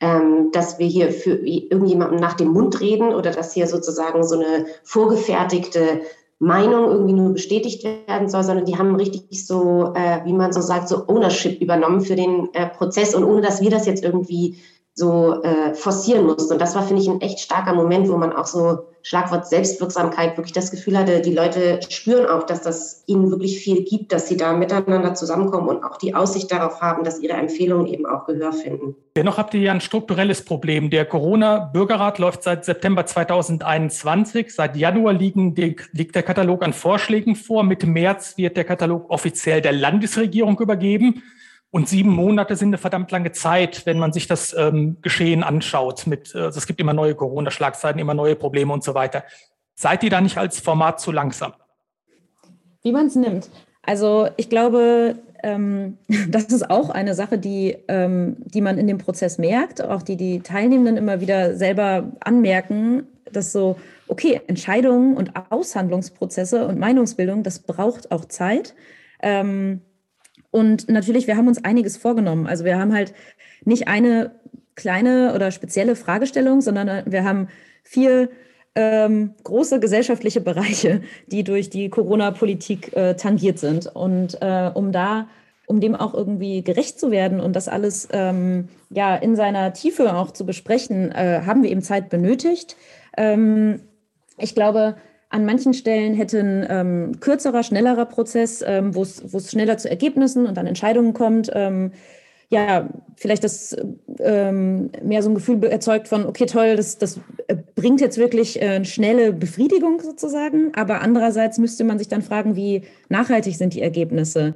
ähm, 0.00 0.50
dass 0.52 0.78
wir 0.78 0.86
hier 0.86 1.12
für 1.12 1.34
irgendjemandem 1.34 2.18
nach 2.18 2.34
dem 2.34 2.48
Mund 2.48 2.80
reden 2.80 3.14
oder 3.14 3.30
dass 3.30 3.54
hier 3.54 3.66
sozusagen 3.66 4.24
so 4.24 4.38
eine 4.38 4.66
vorgefertigte 4.82 6.02
Meinung 6.38 6.90
irgendwie 6.90 7.14
nur 7.14 7.32
bestätigt 7.32 7.84
werden 7.84 8.28
soll, 8.28 8.42
sondern 8.42 8.66
die 8.66 8.76
haben 8.76 8.96
richtig 8.96 9.46
so, 9.46 9.92
äh, 9.94 10.24
wie 10.24 10.32
man 10.32 10.52
so 10.52 10.60
sagt, 10.60 10.88
so 10.88 11.06
Ownership 11.06 11.60
übernommen 11.60 12.00
für 12.00 12.16
den 12.16 12.52
äh, 12.52 12.66
Prozess 12.68 13.14
und 13.14 13.24
ohne 13.24 13.40
dass 13.40 13.60
wir 13.60 13.70
das 13.70 13.86
jetzt 13.86 14.04
irgendwie 14.04 14.58
so 14.94 15.42
äh, 15.42 15.74
forcieren 15.74 16.26
mussten. 16.26 16.52
Und 16.52 16.60
das 16.60 16.74
war, 16.74 16.82
finde 16.82 17.02
ich, 17.02 17.08
ein 17.08 17.20
echt 17.20 17.40
starker 17.40 17.74
Moment, 17.74 18.08
wo 18.08 18.16
man 18.16 18.32
auch 18.32 18.46
so 18.46 18.80
Schlagwort 19.06 19.46
Selbstwirksamkeit 19.46 20.38
wirklich 20.38 20.54
das 20.54 20.70
Gefühl 20.70 20.96
hatte, 20.96 21.20
die 21.20 21.34
Leute 21.34 21.78
spüren 21.90 22.26
auch, 22.26 22.44
dass 22.44 22.62
das 22.62 23.04
ihnen 23.04 23.30
wirklich 23.30 23.58
viel 23.58 23.84
gibt, 23.84 24.12
dass 24.12 24.28
sie 24.28 24.38
da 24.38 24.54
miteinander 24.54 25.12
zusammenkommen 25.14 25.68
und 25.68 25.84
auch 25.84 25.98
die 25.98 26.14
Aussicht 26.14 26.50
darauf 26.50 26.80
haben, 26.80 27.04
dass 27.04 27.20
ihre 27.20 27.34
Empfehlungen 27.34 27.86
eben 27.86 28.06
auch 28.06 28.24
Gehör 28.24 28.54
finden. 28.54 28.96
Dennoch 29.14 29.36
habt 29.36 29.52
ihr 29.52 29.60
ja 29.60 29.72
ein 29.72 29.82
strukturelles 29.82 30.42
Problem. 30.42 30.88
Der 30.88 31.04
Corona-Bürgerrat 31.04 32.18
läuft 32.18 32.44
seit 32.44 32.64
September 32.64 33.04
2021. 33.04 34.54
Seit 34.54 34.74
Januar 34.74 35.12
liegen, 35.12 35.54
liegt 35.54 36.14
der 36.14 36.22
Katalog 36.22 36.62
an 36.64 36.72
Vorschlägen 36.72 37.36
vor. 37.36 37.62
Mitte 37.62 37.86
März 37.86 38.38
wird 38.38 38.56
der 38.56 38.64
Katalog 38.64 39.10
offiziell 39.10 39.60
der 39.60 39.72
Landesregierung 39.72 40.58
übergeben. 40.58 41.22
Und 41.74 41.88
sieben 41.88 42.10
Monate 42.10 42.54
sind 42.54 42.68
eine 42.68 42.78
verdammt 42.78 43.10
lange 43.10 43.32
Zeit, 43.32 43.84
wenn 43.84 43.98
man 43.98 44.12
sich 44.12 44.28
das 44.28 44.54
ähm, 44.56 44.98
Geschehen 45.02 45.42
anschaut. 45.42 46.06
Mit, 46.06 46.32
äh, 46.32 46.42
also 46.42 46.58
es 46.58 46.68
gibt 46.68 46.78
immer 46.78 46.92
neue 46.92 47.16
Corona-Schlagzeiten, 47.16 48.00
immer 48.00 48.14
neue 48.14 48.36
Probleme 48.36 48.72
und 48.72 48.84
so 48.84 48.94
weiter. 48.94 49.24
Seid 49.74 50.04
ihr 50.04 50.10
da 50.10 50.20
nicht 50.20 50.38
als 50.38 50.60
Format 50.60 51.00
zu 51.00 51.10
langsam? 51.10 51.52
Wie 52.84 52.92
man 52.92 53.06
es 53.06 53.16
nimmt. 53.16 53.50
Also 53.82 54.28
ich 54.36 54.48
glaube, 54.48 55.16
ähm, 55.42 55.98
das 56.28 56.44
ist 56.44 56.70
auch 56.70 56.90
eine 56.90 57.12
Sache, 57.12 57.38
die, 57.38 57.76
ähm, 57.88 58.36
die 58.44 58.60
man 58.60 58.78
in 58.78 58.86
dem 58.86 58.98
Prozess 58.98 59.38
merkt, 59.38 59.82
auch 59.82 60.02
die 60.02 60.16
die 60.16 60.42
Teilnehmenden 60.42 60.96
immer 60.96 61.20
wieder 61.20 61.56
selber 61.56 62.12
anmerken, 62.20 63.08
dass 63.32 63.50
so, 63.50 63.74
okay, 64.06 64.40
Entscheidungen 64.46 65.16
und 65.16 65.32
Aushandlungsprozesse 65.50 66.68
und 66.68 66.78
Meinungsbildung, 66.78 67.42
das 67.42 67.58
braucht 67.58 68.12
auch 68.12 68.26
Zeit. 68.26 68.76
Ähm, 69.20 69.80
und 70.54 70.88
natürlich, 70.88 71.26
wir 71.26 71.36
haben 71.36 71.48
uns 71.48 71.64
einiges 71.64 71.96
vorgenommen. 71.96 72.46
Also 72.46 72.64
wir 72.64 72.78
haben 72.78 72.92
halt 72.92 73.12
nicht 73.64 73.88
eine 73.88 74.30
kleine 74.76 75.34
oder 75.34 75.50
spezielle 75.50 75.96
Fragestellung, 75.96 76.60
sondern 76.60 76.86
äh, 76.86 77.02
wir 77.06 77.24
haben 77.24 77.48
vier 77.82 78.28
ähm, 78.76 79.34
große 79.42 79.80
gesellschaftliche 79.80 80.40
Bereiche, 80.40 81.02
die 81.26 81.42
durch 81.42 81.70
die 81.70 81.88
Corona-Politik 81.88 82.96
äh, 82.96 83.16
tangiert 83.16 83.58
sind. 83.58 83.88
Und 83.88 84.40
äh, 84.42 84.70
um 84.72 84.92
da, 84.92 85.26
um 85.66 85.80
dem 85.80 85.96
auch 85.96 86.14
irgendwie 86.14 86.62
gerecht 86.62 87.00
zu 87.00 87.10
werden 87.10 87.40
und 87.40 87.56
das 87.56 87.66
alles 87.66 88.06
ähm, 88.12 88.68
ja 88.90 89.16
in 89.16 89.34
seiner 89.34 89.72
Tiefe 89.72 90.14
auch 90.14 90.30
zu 90.30 90.46
besprechen, 90.46 91.10
äh, 91.10 91.42
haben 91.44 91.64
wir 91.64 91.70
eben 91.72 91.82
Zeit 91.82 92.10
benötigt. 92.10 92.76
Ähm, 93.16 93.80
ich 94.38 94.54
glaube, 94.54 94.94
an 95.34 95.44
manchen 95.44 95.74
Stellen 95.74 96.14
hätte 96.14 96.38
ein 96.38 96.66
ähm, 96.70 97.20
kürzerer, 97.20 97.64
schnellerer 97.64 98.06
Prozess, 98.06 98.62
ähm, 98.64 98.94
wo 98.94 99.02
es 99.02 99.50
schneller 99.50 99.76
zu 99.78 99.90
Ergebnissen 99.90 100.46
und 100.46 100.56
dann 100.56 100.68
Entscheidungen 100.68 101.12
kommt, 101.12 101.50
ähm, 101.52 101.90
ja, 102.50 102.88
vielleicht 103.16 103.42
das 103.42 103.76
ähm, 104.20 104.90
mehr 105.02 105.24
so 105.24 105.30
ein 105.30 105.34
Gefühl 105.34 105.60
erzeugt 105.64 106.06
von, 106.06 106.24
okay, 106.24 106.46
toll, 106.46 106.76
das, 106.76 106.98
das 106.98 107.18
äh, 107.48 107.56
bringt 107.74 108.00
jetzt 108.00 108.16
wirklich 108.16 108.62
äh, 108.62 108.84
schnelle 108.84 109.32
Befriedigung 109.32 110.00
sozusagen. 110.00 110.72
Aber 110.76 111.00
andererseits 111.00 111.58
müsste 111.58 111.82
man 111.82 111.98
sich 111.98 112.06
dann 112.06 112.22
fragen, 112.22 112.54
wie 112.54 112.82
nachhaltig 113.08 113.56
sind 113.56 113.74
die 113.74 113.82
Ergebnisse? 113.82 114.54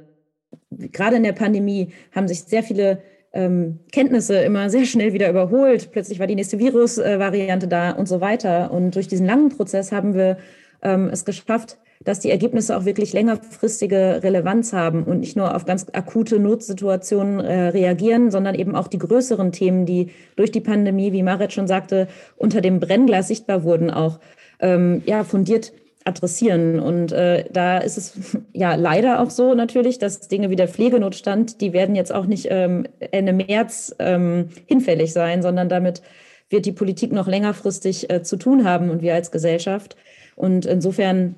Gerade 0.71 1.17
in 1.17 1.23
der 1.23 1.33
Pandemie 1.33 1.89
haben 2.15 2.29
sich 2.29 2.43
sehr 2.43 2.63
viele 2.63 3.01
ähm, 3.33 3.79
Kenntnisse 3.91 4.39
immer 4.39 4.69
sehr 4.69 4.85
schnell 4.85 5.11
wieder 5.11 5.29
überholt. 5.29 5.91
Plötzlich 5.91 6.19
war 6.19 6.27
die 6.27 6.35
nächste 6.35 6.57
Virusvariante 6.57 7.65
äh, 7.65 7.69
da 7.69 7.91
und 7.91 8.07
so 8.07 8.21
weiter. 8.21 8.71
Und 8.71 8.95
durch 8.95 9.09
diesen 9.09 9.25
langen 9.25 9.49
Prozess 9.49 9.91
haben 9.91 10.13
wir 10.13 10.37
ähm, 10.81 11.09
es 11.11 11.25
geschafft, 11.25 11.77
dass 12.01 12.19
die 12.19 12.31
Ergebnisse 12.31 12.77
auch 12.77 12.85
wirklich 12.85 13.11
längerfristige 13.11 14.21
Relevanz 14.23 14.71
haben 14.71 15.03
und 15.03 15.19
nicht 15.19 15.35
nur 15.35 15.53
auf 15.55 15.65
ganz 15.65 15.85
akute 15.91 16.39
Notsituationen 16.39 17.39
äh, 17.41 17.67
reagieren, 17.69 18.31
sondern 18.31 18.55
eben 18.55 18.75
auch 18.75 18.87
die 18.87 18.99
größeren 18.99 19.51
Themen, 19.51 19.85
die 19.85 20.11
durch 20.37 20.51
die 20.51 20.61
Pandemie, 20.61 21.11
wie 21.11 21.23
Marit 21.23 21.51
schon 21.51 21.67
sagte, 21.67 22.07
unter 22.37 22.61
dem 22.61 22.79
Brennglas 22.79 23.27
sichtbar 23.27 23.63
wurden, 23.63 23.91
auch 23.91 24.19
ähm, 24.61 25.03
ja, 25.05 25.25
fundiert 25.25 25.73
adressieren. 26.05 26.79
Und 26.79 27.11
äh, 27.11 27.45
da 27.51 27.79
ist 27.79 27.97
es 27.97 28.13
ja 28.53 28.75
leider 28.75 29.21
auch 29.21 29.29
so 29.29 29.53
natürlich, 29.53 29.99
dass 29.99 30.27
Dinge 30.27 30.49
wie 30.49 30.55
der 30.55 30.69
Pflegenotstand, 30.69 31.59
die 31.59 31.73
werden 31.73 31.95
jetzt 31.95 32.13
auch 32.13 32.25
nicht 32.25 32.47
ähm, 32.49 32.87
Ende 33.11 33.33
März 33.33 33.93
ähm, 33.99 34.49
hinfällig 34.67 35.11
sein, 35.11 35.41
sondern 35.41 35.67
damit 35.67 36.01
wird 36.49 36.65
die 36.65 36.71
Politik 36.71 37.11
noch 37.11 37.27
längerfristig 37.27 38.09
äh, 38.09 38.23
zu 38.23 38.37
tun 38.37 38.63
haben 38.63 38.89
und 38.89 39.01
wir 39.01 39.13
als 39.13 39.31
Gesellschaft. 39.31 39.97
Und 40.39 40.65
insofern 40.65 41.35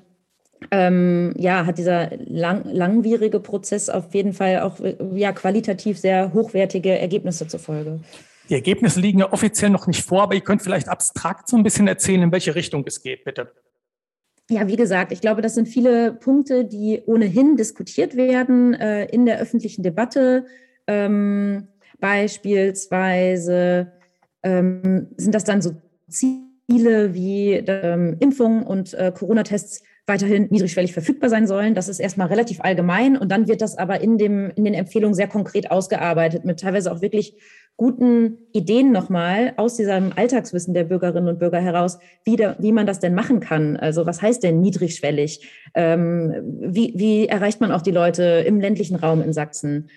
ähm, 0.70 1.34
ja, 1.36 1.66
hat 1.66 1.76
dieser 1.76 2.10
lang, 2.18 2.64
langwierige 2.64 3.40
Prozess 3.40 3.88
auf 3.88 4.14
jeden 4.14 4.32
Fall 4.32 4.60
auch 4.60 4.76
ja, 5.12 5.32
qualitativ 5.32 5.98
sehr 5.98 6.32
hochwertige 6.32 6.96
Ergebnisse 6.96 7.48
zur 7.48 7.58
Folge. 7.58 7.98
Die 8.48 8.54
Ergebnisse 8.54 9.00
liegen 9.00 9.18
ja 9.18 9.32
offiziell 9.32 9.70
noch 9.70 9.88
nicht 9.88 10.04
vor, 10.04 10.22
aber 10.22 10.34
ihr 10.34 10.40
könnt 10.40 10.62
vielleicht 10.62 10.88
abstrakt 10.88 11.48
so 11.48 11.56
ein 11.56 11.64
bisschen 11.64 11.88
erzählen, 11.88 12.22
in 12.22 12.30
welche 12.30 12.54
Richtung 12.54 12.84
es 12.86 13.02
geht, 13.02 13.24
bitte. 13.24 13.50
Ja, 14.48 14.68
wie 14.68 14.76
gesagt, 14.76 15.10
ich 15.10 15.20
glaube, 15.20 15.42
das 15.42 15.56
sind 15.56 15.66
viele 15.66 16.12
Punkte, 16.12 16.64
die 16.64 17.02
ohnehin 17.04 17.56
diskutiert 17.56 18.16
werden 18.16 18.74
äh, 18.74 19.06
in 19.06 19.26
der 19.26 19.40
öffentlichen 19.40 19.82
Debatte. 19.82 20.46
Ähm, 20.86 21.66
beispielsweise 21.98 23.90
ähm, 24.44 25.08
sind 25.16 25.34
das 25.34 25.42
dann 25.42 25.60
so 25.60 25.74
Ziele, 26.08 26.51
Ziele 26.70 27.14
wie 27.14 27.52
ähm, 27.54 28.16
Impfung 28.20 28.62
und 28.62 28.94
äh, 28.94 29.12
Corona-Tests 29.14 29.82
weiterhin 30.06 30.48
niedrigschwellig 30.50 30.92
verfügbar 30.92 31.30
sein 31.30 31.46
sollen. 31.46 31.74
Das 31.74 31.88
ist 31.88 32.00
erstmal 32.00 32.26
relativ 32.26 32.60
allgemein 32.60 33.16
und 33.16 33.30
dann 33.30 33.46
wird 33.46 33.62
das 33.62 33.78
aber 33.78 34.00
in, 34.00 34.18
dem, 34.18 34.50
in 34.56 34.64
den 34.64 34.74
Empfehlungen 34.74 35.14
sehr 35.14 35.28
konkret 35.28 35.70
ausgearbeitet 35.70 36.44
mit 36.44 36.60
teilweise 36.60 36.90
auch 36.90 37.02
wirklich 37.02 37.36
guten 37.76 38.38
Ideen 38.52 38.92
nochmal 38.92 39.54
aus 39.56 39.76
diesem 39.76 40.12
Alltagswissen 40.14 40.74
der 40.74 40.84
Bürgerinnen 40.84 41.28
und 41.28 41.38
Bürger 41.38 41.60
heraus, 41.60 41.98
wie, 42.24 42.36
da, 42.36 42.56
wie 42.58 42.72
man 42.72 42.86
das 42.86 43.00
denn 43.00 43.14
machen 43.14 43.40
kann. 43.40 43.76
Also 43.76 44.04
was 44.04 44.20
heißt 44.20 44.42
denn 44.42 44.60
niedrigschwellig? 44.60 45.48
Ähm, 45.74 46.34
wie, 46.60 46.92
wie 46.96 47.28
erreicht 47.28 47.60
man 47.60 47.72
auch 47.72 47.82
die 47.82 47.90
Leute 47.90 48.22
im 48.46 48.60
ländlichen 48.60 48.96
Raum 48.96 49.22
in 49.22 49.32
Sachsen? 49.32 49.88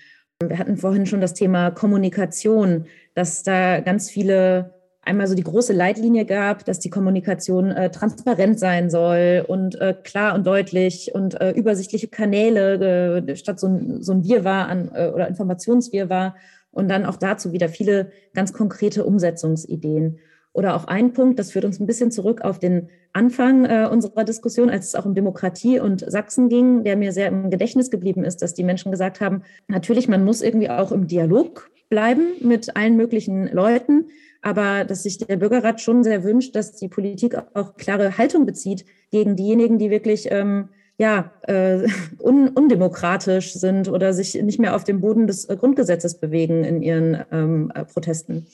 Wir 0.42 0.58
hatten 0.58 0.78
vorhin 0.78 1.06
schon 1.06 1.22
das 1.22 1.34
Thema 1.34 1.72
Kommunikation, 1.72 2.86
dass 3.14 3.44
da 3.44 3.80
ganz 3.80 4.10
viele 4.10 4.75
einmal 5.06 5.28
so 5.28 5.36
die 5.36 5.44
große 5.44 5.74
Leitlinie 5.74 6.26
gab, 6.26 6.66
dass 6.66 6.80
die 6.80 6.90
Kommunikation 6.90 7.72
äh, 7.72 7.92
transparent 7.92 8.60
sein 8.60 8.90
soll 8.90 9.46
und 9.48 9.80
äh, 9.80 9.96
klar 10.04 10.36
und 10.36 10.46
deutlich 10.46 11.12
und 11.14 11.40
äh, 11.40 11.52
übersichtliche 11.52 12.08
Kanäle 12.08 13.24
äh, 13.28 13.36
statt 13.36 13.60
so 13.60 13.68
ein, 13.68 14.02
so 14.02 14.14
ein 14.14 14.24
Wirrwarr 14.24 14.68
an 14.68 14.92
äh, 14.94 15.08
oder 15.08 15.28
Informationswirrwarr 15.28 16.36
und 16.72 16.90
dann 16.90 17.06
auch 17.06 17.18
dazu 17.18 17.54
wieder 17.54 17.70
viele 17.70 18.12
ganz 18.34 18.52
konkrete 18.52 19.06
Umsetzungsideen. 19.06 20.20
Oder 20.52 20.76
auch 20.76 20.86
ein 20.86 21.12
Punkt, 21.12 21.38
das 21.38 21.52
führt 21.52 21.66
uns 21.66 21.80
ein 21.80 21.86
bisschen 21.86 22.12
zurück 22.12 22.42
auf 22.42 22.60
den 22.60 22.90
Anfang 23.12 23.66
äh, 23.66 23.88
unserer 23.92 24.24
Diskussion, 24.24 24.70
als 24.70 24.88
es 24.88 24.96
auch 24.96 25.06
um 25.06 25.14
Demokratie 25.14 25.80
und 25.80 26.04
Sachsen 26.10 26.50
ging, 26.50 26.84
der 26.84 26.96
mir 26.96 27.12
sehr 27.12 27.28
im 27.28 27.50
Gedächtnis 27.50 27.92
geblieben 27.92 28.24
ist, 28.24 28.42
dass 28.42 28.54
die 28.54 28.64
Menschen 28.64 28.92
gesagt 28.92 29.20
haben, 29.20 29.44
natürlich, 29.68 30.08
man 30.08 30.24
muss 30.24 30.42
irgendwie 30.42 30.70
auch 30.70 30.92
im 30.92 31.08
Dialog 31.08 31.70
bleiben 31.90 32.28
mit 32.42 32.76
allen 32.76 32.96
möglichen 32.96 33.48
Leuten, 33.48 34.06
aber 34.46 34.86
dass 34.86 35.02
sich 35.02 35.18
der 35.18 35.38
Bürgerrat 35.38 35.82
schon 35.82 36.04
sehr 36.04 36.24
wünscht, 36.24 36.56
dass 36.56 36.76
die 36.76 36.88
Politik 36.88 37.36
auch 37.56 37.78
klare 37.78 38.20
Haltung 38.20 38.46
bezieht 38.46 38.86
gegen 39.10 39.36
diejenigen, 39.36 39.80
die 39.80 39.90
wirklich 39.90 40.28
ähm, 40.30 40.70
ja, 41.00 41.32
äh, 41.48 41.88
un 42.20 42.50
undemokratisch 42.50 43.54
sind 43.54 43.90
oder 43.90 44.14
sich 44.14 44.36
nicht 44.36 44.60
mehr 44.60 44.76
auf 44.76 44.84
dem 44.84 45.02
Boden 45.02 45.26
des 45.26 45.48
Grundgesetzes 45.48 46.20
bewegen 46.20 46.64
in 46.64 46.84
ihren 46.84 47.26
ähm, 47.32 47.72
äh, 47.74 47.86
Protesten. 47.86 48.46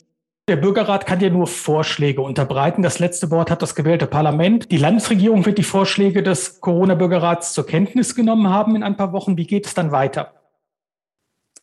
Der 0.47 0.55
Bürgerrat 0.55 1.05
kann 1.05 1.19
ja 1.19 1.29
nur 1.29 1.45
Vorschläge 1.45 2.21
unterbreiten. 2.21 2.83
Das 2.83 2.99
letzte 2.99 3.29
Wort 3.29 3.51
hat 3.51 3.61
das 3.61 3.75
gewählte 3.75 4.07
Parlament. 4.07 4.71
Die 4.71 4.77
Landesregierung 4.77 5.45
wird 5.45 5.57
die 5.57 5.63
Vorschläge 5.63 6.23
des 6.23 6.61
Corona-Bürgerrats 6.61 7.51
zur 7.51 7.65
Kenntnis 7.65 8.15
genommen 8.15 8.49
haben 8.49 8.77
in 8.77 8.83
ein 8.83 8.95
paar 8.95 9.11
Wochen. 9.11 9.35
Wie 9.35 9.45
geht 9.45 9.65
es 9.65 9.73
dann 9.73 9.91
weiter? 9.91 10.31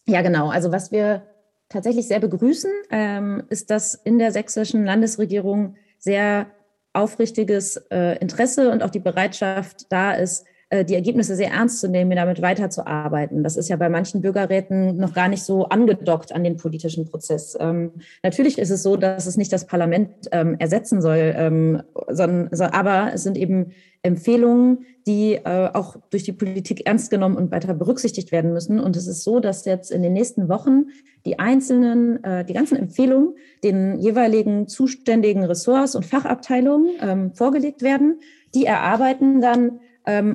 Ja, 0.06 0.20
genau. 0.20 0.50
Also 0.50 0.70
was 0.70 0.92
wir 0.92 1.22
tatsächlich 1.68 2.09
sehr 2.09 2.20
begrüßen, 2.20 2.70
ähm, 2.90 3.44
ist, 3.50 3.70
dass 3.70 3.94
in 3.94 4.18
der 4.18 4.33
sächsischen 4.33 4.85
Landesregierung 4.85 5.76
sehr 5.98 6.46
aufrichtiges 6.92 7.76
äh, 7.90 8.18
Interesse 8.18 8.70
und 8.70 8.83
auch 8.83 8.90
die 8.90 8.98
Bereitschaft 8.98 9.87
da 9.90 10.12
ist, 10.12 10.46
die 10.70 10.94
Ergebnisse 10.94 11.35
sehr 11.35 11.50
ernst 11.50 11.81
zu 11.81 11.88
nehmen, 11.88 12.14
damit 12.14 12.42
weiterzuarbeiten. 12.42 13.42
Das 13.42 13.57
ist 13.57 13.70
ja 13.70 13.76
bei 13.76 13.88
manchen 13.88 14.20
Bürgerräten 14.20 14.98
noch 14.98 15.14
gar 15.14 15.28
nicht 15.28 15.42
so 15.42 15.64
angedockt 15.64 16.33
an 16.33 16.44
den 16.44 16.59
politischen 16.59 17.09
Prozess. 17.09 17.57
Ähm, 17.59 17.92
natürlich 18.22 18.59
ist 18.59 18.70
es 18.70 18.83
so, 18.83 18.96
dass 18.96 19.26
es 19.26 19.38
nicht 19.38 19.52
das 19.52 19.66
Parlament 19.66 20.11
ähm, 20.31 20.57
ersetzen 20.59 21.00
soll, 21.00 21.35
ähm, 21.37 21.83
sondern, 22.09 22.50
so, 22.52 22.64
aber 22.64 23.12
es 23.14 23.22
sind 23.22 23.38
eben 23.38 23.72
Empfehlungen, 24.02 24.85
die 25.07 25.35
äh, 25.35 25.70
auch 25.72 25.96
durch 26.11 26.22
die 26.22 26.33
Politik 26.33 26.87
ernst 26.87 27.11
genommen 27.11 27.37
und 27.37 27.50
weiter 27.50 27.74
berücksichtigt 27.74 28.31
werden 28.31 28.52
müssen. 28.52 28.78
Und 28.78 28.96
es 28.96 29.07
ist 29.07 29.24
so, 29.24 29.40
dass 29.40 29.64
jetzt 29.64 29.90
in 29.90 30.02
den 30.02 30.12
nächsten 30.12 30.48
Wochen 30.48 30.87
die 31.24 31.38
einzelnen, 31.38 32.22
äh, 32.22 32.44
die 32.44 32.52
ganzen 32.52 32.76
Empfehlungen 32.76 33.35
den 33.64 33.98
jeweiligen 33.98 34.68
zuständigen 34.68 35.44
Ressorts 35.44 35.94
und 35.94 36.07
Fachabteilungen 36.07 36.90
ähm, 37.00 37.33
vorgelegt 37.33 37.83
werden. 37.83 38.20
Die 38.54 38.66
erarbeiten 38.66 39.40
dann 39.40 39.81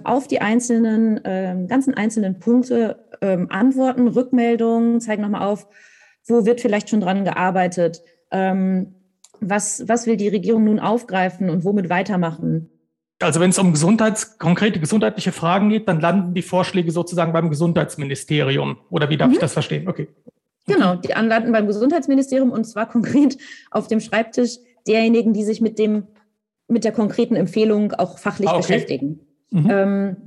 auf 0.04 0.28
die 0.28 0.40
einzelnen, 0.40 1.20
ähm, 1.24 1.68
ganzen 1.68 1.94
einzelnen 1.96 2.40
Punkte 2.40 3.06
ähm, 3.22 3.48
Antworten, 3.50 4.08
Rückmeldungen, 4.08 5.02
zeigen 5.02 5.24
nochmal 5.24 5.48
auf, 5.48 5.68
wo 6.28 6.46
wird 6.46 6.62
vielleicht 6.62 6.90
schon 6.90 7.02
dran 7.02 7.24
gearbeitet, 7.24 8.02
ähm, 8.32 8.96
was, 9.40 9.88
was 9.88 10.06
will 10.06 10.18
die 10.18 10.28
Regierung 10.28 10.66
nun 10.66 10.80
aufgreifen 10.80 11.50
und 11.50 11.64
womit 11.64 11.90
weitermachen. 11.90 12.70
Also 13.22 13.40
wenn 13.40 13.50
es 13.50 13.60
um 13.60 13.72
Gesundheits, 13.72 14.38
konkrete 14.38 14.80
gesundheitliche 14.80 15.32
Fragen 15.32 15.70
geht, 15.70 15.88
dann 15.88 16.00
landen 16.00 16.34
die 16.34 16.42
Vorschläge 16.42 16.92
sozusagen 16.92 17.34
beim 17.34 17.50
Gesundheitsministerium. 17.50 18.78
Oder 18.90 19.10
wie 19.10 19.18
darf 19.18 19.30
mhm. 19.30 19.34
ich 19.34 19.40
das 19.40 19.54
verstehen? 19.54 19.88
Okay. 19.88 20.08
Genau, 20.68 20.96
die 20.96 21.14
anlanden 21.14 21.52
beim 21.52 21.68
Gesundheitsministerium 21.68 22.52
und 22.52 22.66
zwar 22.66 22.88
konkret 22.90 23.38
auf 23.72 23.88
dem 23.88 24.00
Schreibtisch 24.00 24.58
derjenigen, 24.88 25.34
die 25.34 25.44
sich 25.44 25.62
mit 25.62 25.80
dem 25.80 26.08
mit 26.68 26.86
der 26.86 26.92
konkreten 26.92 27.36
Empfehlung 27.36 27.92
auch 27.94 28.18
fachlich 28.18 28.50
ah, 28.50 28.54
okay. 28.54 28.62
beschäftigen. 28.62 29.20
Mhm. 29.54 29.70
Ähm, 29.70 30.18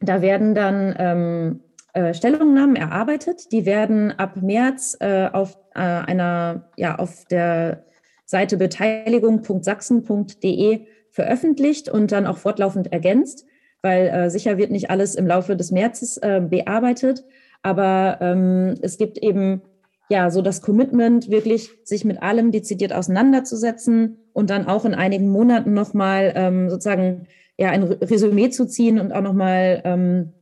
da 0.00 0.22
werden 0.22 0.54
dann 0.54 0.94
ähm, 0.98 1.60
äh, 1.92 2.14
Stellungnahmen 2.14 2.76
erarbeitet. 2.76 3.52
Die 3.52 3.66
werden 3.66 4.12
ab 4.12 4.40
März 4.40 4.96
äh, 5.00 5.28
auf 5.32 5.58
äh, 5.74 5.80
einer, 5.80 6.70
ja, 6.76 6.94
auf 6.96 7.24
der 7.24 7.84
Seite 8.24 8.56
beteiligung.sachsen.de 8.56 10.86
veröffentlicht 11.10 11.88
und 11.88 12.12
dann 12.12 12.26
auch 12.26 12.38
fortlaufend 12.38 12.92
ergänzt, 12.92 13.44
weil 13.82 14.06
äh, 14.08 14.30
sicher 14.30 14.56
wird 14.58 14.70
nicht 14.70 14.90
alles 14.90 15.16
im 15.16 15.26
Laufe 15.26 15.56
des 15.56 15.72
Märzes 15.72 16.18
äh, 16.18 16.42
bearbeitet, 16.46 17.24
aber 17.62 18.18
ähm, 18.20 18.74
es 18.82 18.98
gibt 18.98 19.16
eben 19.18 19.62
ja 20.08 20.30
so 20.30 20.40
das 20.42 20.62
Commitment, 20.62 21.30
wirklich 21.30 21.70
sich 21.84 22.04
mit 22.04 22.22
allem 22.22 22.52
dezidiert 22.52 22.92
auseinanderzusetzen 22.92 24.18
und 24.32 24.50
dann 24.50 24.66
auch 24.66 24.84
in 24.84 24.94
einigen 24.94 25.30
Monaten 25.30 25.72
nochmal 25.72 26.32
ähm, 26.36 26.68
sozusagen 26.68 27.26
ja, 27.58 27.70
ein 27.70 27.82
Resümee 27.84 28.50
zu 28.50 28.66
ziehen 28.66 29.00
und 29.00 29.12
auch 29.12 29.22
nochmal 29.22 29.82
ähm, 29.84 30.32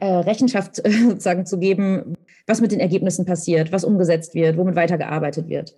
äh, 0.00 0.06
Rechenschaft 0.06 0.84
äh, 0.84 0.90
sozusagen 1.08 1.46
zu 1.46 1.58
geben, 1.58 2.14
was 2.46 2.60
mit 2.60 2.72
den 2.72 2.80
Ergebnissen 2.80 3.26
passiert, 3.26 3.72
was 3.72 3.84
umgesetzt 3.84 4.34
wird, 4.34 4.56
womit 4.56 4.76
weitergearbeitet 4.76 5.48
wird. 5.48 5.76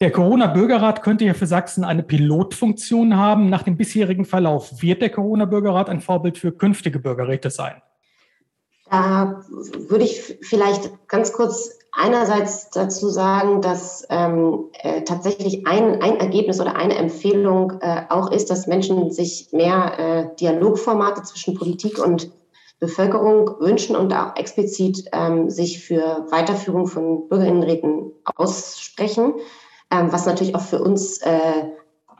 Der 0.00 0.12
Corona-Bürgerrat 0.12 1.02
könnte 1.02 1.24
ja 1.24 1.34
für 1.34 1.48
Sachsen 1.48 1.82
eine 1.82 2.04
Pilotfunktion 2.04 3.16
haben. 3.16 3.50
Nach 3.50 3.64
dem 3.64 3.76
bisherigen 3.76 4.24
Verlauf 4.24 4.80
wird 4.80 5.02
der 5.02 5.10
Corona-Bürgerrat 5.10 5.90
ein 5.90 6.00
Vorbild 6.00 6.38
für 6.38 6.52
künftige 6.52 7.00
Bürgerräte 7.00 7.50
sein? 7.50 7.82
Da 8.88 9.42
würde 9.88 10.04
ich 10.04 10.38
vielleicht 10.42 11.08
ganz 11.08 11.32
kurz 11.32 11.77
einerseits 11.92 12.70
dazu 12.70 13.08
sagen, 13.08 13.60
dass 13.60 14.06
ähm, 14.10 14.66
äh, 14.72 15.02
tatsächlich 15.02 15.66
ein, 15.66 16.00
ein 16.02 16.20
Ergebnis 16.20 16.60
oder 16.60 16.76
eine 16.76 16.96
Empfehlung 16.96 17.74
äh, 17.80 18.02
auch 18.08 18.30
ist, 18.30 18.50
dass 18.50 18.66
Menschen 18.66 19.10
sich 19.10 19.48
mehr 19.52 19.98
äh, 19.98 20.36
Dialogformate 20.36 21.22
zwischen 21.22 21.54
Politik 21.54 21.98
und 21.98 22.30
Bevölkerung 22.80 23.60
wünschen 23.60 23.96
und 23.96 24.12
auch 24.12 24.36
explizit 24.36 25.08
ähm, 25.12 25.50
sich 25.50 25.84
für 25.84 26.26
Weiterführung 26.30 26.86
von 26.86 27.28
Bürgerinnenräten 27.28 28.12
aussprechen, 28.36 29.34
ähm, 29.90 30.12
was 30.12 30.26
natürlich 30.26 30.54
auch 30.54 30.62
für 30.62 30.80
uns 30.80 31.18
äh, 31.18 31.64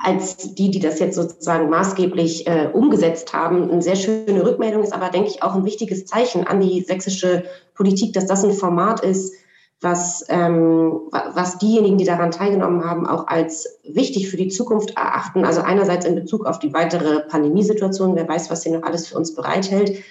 als 0.01 0.55
die, 0.55 0.71
die 0.71 0.79
das 0.79 1.01
jetzt 1.01 1.17
sozusagen 1.17 1.69
maßgeblich 1.71 2.47
äh, 2.47 2.71
umgesetzt 2.73 3.33
haben, 3.33 3.71
eine 3.71 3.83
sehr 3.83 3.97
schöne 3.97 4.45
Rückmeldung 4.45 4.83
ist, 4.83 4.93
aber 4.93 5.11
denke 5.11 5.29
ich 5.29 5.43
auch 5.43 5.55
ein 5.55 5.65
wichtiges 5.65 6.07
Zeichen 6.07 6.47
an 6.47 6.61
die 6.61 6.83
sächsische 6.83 7.45
Politik, 7.75 8.13
dass 8.13 8.27
das 8.27 8.45
ein 8.45 8.53
Format 8.53 9.01
ist, 9.01 9.35
was, 9.81 10.25
ähm, 10.29 11.01
was 11.11 11.59
diejenigen, 11.59 11.99
die 11.99 12.05
daran 12.05 12.33
teilgenommen 12.33 12.85
haben, 12.85 13.07
auch 13.07 13.29
als 13.29 13.79
wichtig 13.85 14.29
für 14.29 14.37
die 14.37 14.49
Zukunft 14.49 14.97
erachten. 14.97 15.45
Also 15.45 15.61
einerseits 15.61 16.05
in 16.05 16.17
Bezug 16.17 16.47
auf 16.47 16.59
die 16.59 16.73
weitere 16.73 17.21
Pandemiesituation, 17.21 18.17
wer 18.17 18.29
weiß, 18.29 18.51
was 18.51 18.63
sie 18.63 18.71
noch 18.71 18.83
alles 18.83 19.07
für 19.07 19.17
uns 19.17 19.35
bereithält, 19.35 20.03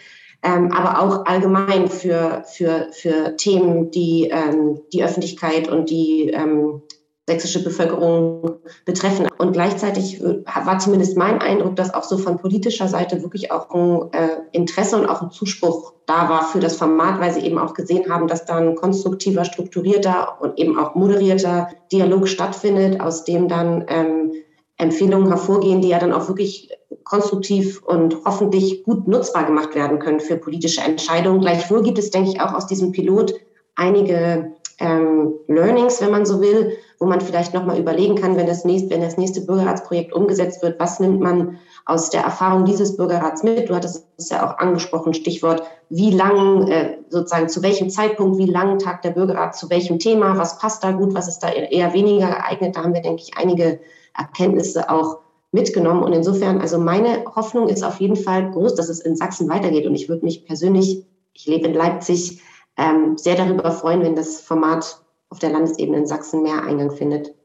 ähm, 0.43 0.71
aber 0.71 1.01
auch 1.01 1.25
allgemein 1.25 1.89
für, 1.89 2.43
für, 2.45 2.88
für 2.91 3.36
Themen, 3.36 3.91
die 3.91 4.30
ähm, 4.32 4.82
die 4.93 5.03
Öffentlichkeit 5.03 5.67
und 5.67 5.89
die 5.89 6.30
ähm, 6.30 6.84
sächsische 7.28 7.62
Bevölkerung 7.62 8.60
betreffen. 8.86 9.28
Und 9.38 9.52
gleichzeitig 9.52 10.22
war 10.22 10.80
zumindest 10.80 11.18
mein 11.18 11.42
Eindruck, 11.42 11.76
dass 11.76 11.94
auch 11.94 12.04
so 12.04 12.18
von 12.18 12.38
politischer 12.38 12.88
Seite 12.88 13.22
wirklich 13.22 13.52
auch 13.52 13.70
ein 13.70 14.13
äh, 14.13 14.28
Interesse 14.54 14.98
und 14.98 15.08
auch 15.08 15.22
ein 15.22 15.32
Zuspruch 15.32 15.94
da 16.06 16.30
war 16.30 16.44
für 16.44 16.62
das 16.62 16.78
Format, 16.78 17.20
weil 17.20 17.34
sie 17.34 17.42
eben 17.42 17.60
auch 17.60 17.74
gesehen 17.74 18.10
haben, 18.10 18.28
dass 18.28 18.46
da 18.46 18.56
ein 18.56 18.76
konstruktiver, 18.76 19.44
strukturierter 19.44 20.42
und 20.42 20.58
eben 20.58 20.80
auch 20.80 20.96
moderierter 20.96 21.68
Dialog 21.92 22.30
stattfindet, 22.30 23.02
aus 23.02 23.26
dem 23.26 23.50
dann 23.50 23.86
ähm, 23.90 24.32
Empfehlungen 24.78 25.28
hervorgehen, 25.28 25.82
die 25.82 25.90
ja 25.90 26.00
dann 26.00 26.13
auch 26.13 26.30
wirklich 26.30 26.70
konstruktiv 27.04 27.84
und 27.84 28.18
hoffentlich 28.26 28.86
gut 28.86 29.06
nutzbar 29.08 29.46
gemacht 29.46 29.76
werden 29.76 30.00
können 30.00 30.22
für 30.22 30.38
politische 30.38 30.82
Entscheidungen. 30.82 31.42
Gleichwohl 31.42 31.84
gibt 31.84 32.00
es, 32.00 32.10
denke 32.10 32.30
ich, 32.30 32.40
auch 32.40 32.54
aus 32.54 32.68
diesem 32.68 32.94
Pilot 32.94 33.34
einige 33.76 34.54
ähm, 34.80 35.34
Learnings, 35.48 36.02
wenn 36.02 36.12
man 36.12 36.26
so 36.26 36.40
will, 36.42 36.78
wo 37.00 37.06
man 37.06 37.22
vielleicht 37.22 37.54
nochmal 37.54 37.80
überlegen 37.80 38.16
kann, 38.16 38.36
wenn 38.36 38.48
das, 38.48 38.66
nächste, 38.66 38.90
wenn 38.90 39.02
das 39.02 39.18
nächste 39.18 39.42
Bürgerratsprojekt 39.42 40.14
umgesetzt 40.14 40.64
wird, 40.64 40.80
was 40.80 41.00
nimmt 41.00 41.20
man 41.20 41.60
aus 41.86 42.10
der 42.10 42.22
Erfahrung 42.22 42.66
dieses 42.66 42.98
Bürgerrats 42.98 43.44
mit? 43.44 43.70
Du 43.70 43.76
hattest 43.76 44.08
es 44.18 44.30
ja 44.30 44.48
auch 44.48 44.58
angesprochen, 44.58 45.14
Stichwort, 45.14 45.62
wie 45.90 46.12
lang, 46.12 46.68
äh, 46.68 46.98
sozusagen 47.10 47.50
zu 47.50 47.62
welchem 47.62 47.90
Zeitpunkt, 47.90 48.38
wie 48.40 48.50
lang 48.50 48.80
tagt 48.80 49.06
der 49.06 49.12
Bürgerrat 49.12 49.56
zu 49.56 49.70
welchem 49.70 50.00
Thema, 50.00 50.38
was 50.38 50.58
passt 50.58 50.84
da 50.84 50.92
gut, 50.92 51.14
was 51.14 51.28
ist 51.28 51.40
da 51.40 51.50
eher 51.50 51.94
weniger 51.94 52.28
geeignet? 52.28 52.76
Da 52.76 52.84
haben 52.84 52.94
wir, 52.94 53.02
denke 53.02 53.22
ich, 53.22 53.38
einige 53.38 53.80
Erkenntnisse 54.18 54.90
auch 54.90 55.20
mitgenommen. 55.52 56.04
Und 56.04 56.14
insofern, 56.14 56.60
also 56.62 56.80
meine 56.80 57.26
Hoffnung 57.36 57.70
ist 57.70 57.84
auf 57.84 58.00
jeden 58.00 58.16
Fall 58.16 58.52
groß, 58.52 58.76
dass 58.76 58.90
es 58.90 59.00
in 59.00 59.16
Sachsen 59.16 59.48
weitergeht. 59.50 59.86
Und 59.86 59.96
ich 59.96 60.10
würde 60.10 60.26
mich 60.26 60.46
persönlich, 60.46 61.06
ich 61.34 61.46
lebe 61.46 61.68
in 61.68 61.74
Leipzig, 61.76 62.42
ähm, 62.76 63.18
sehr 63.18 63.36
darüber 63.36 63.72
freuen, 63.72 64.02
wenn 64.02 64.16
das 64.16 64.42
Format 64.42 65.02
auf 65.30 65.40
der 65.40 65.52
Landesebene 65.52 65.98
in 65.98 66.08
Sachsen 66.08 66.44
mehr 66.44 66.63
Eingang 66.63 66.92
findet. 66.92 67.36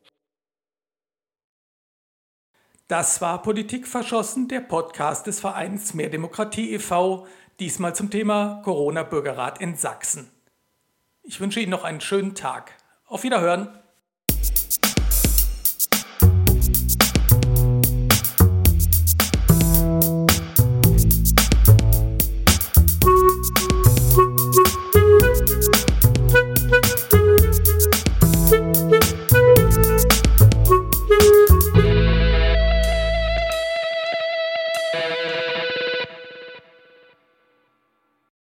Das 2.88 3.20
war 3.20 3.42
Politik 3.42 3.86
verschossen, 3.86 4.48
der 4.48 4.60
Podcast 4.60 5.26
des 5.26 5.40
Vereins 5.40 5.94
Mehr 5.94 6.10
Demokratie 6.10 6.74
e.V., 6.74 7.26
diesmal 7.58 7.94
zum 7.94 8.10
Thema 8.10 8.60
Corona-Bürgerrat 8.64 9.60
in 9.60 9.76
Sachsen. 9.76 10.30
Ich 11.22 11.40
wünsche 11.40 11.60
Ihnen 11.60 11.70
noch 11.70 11.84
einen 11.84 12.00
schönen 12.00 12.34
Tag. 12.34 12.72
Auf 13.06 13.22
Wiederhören. 13.22 13.81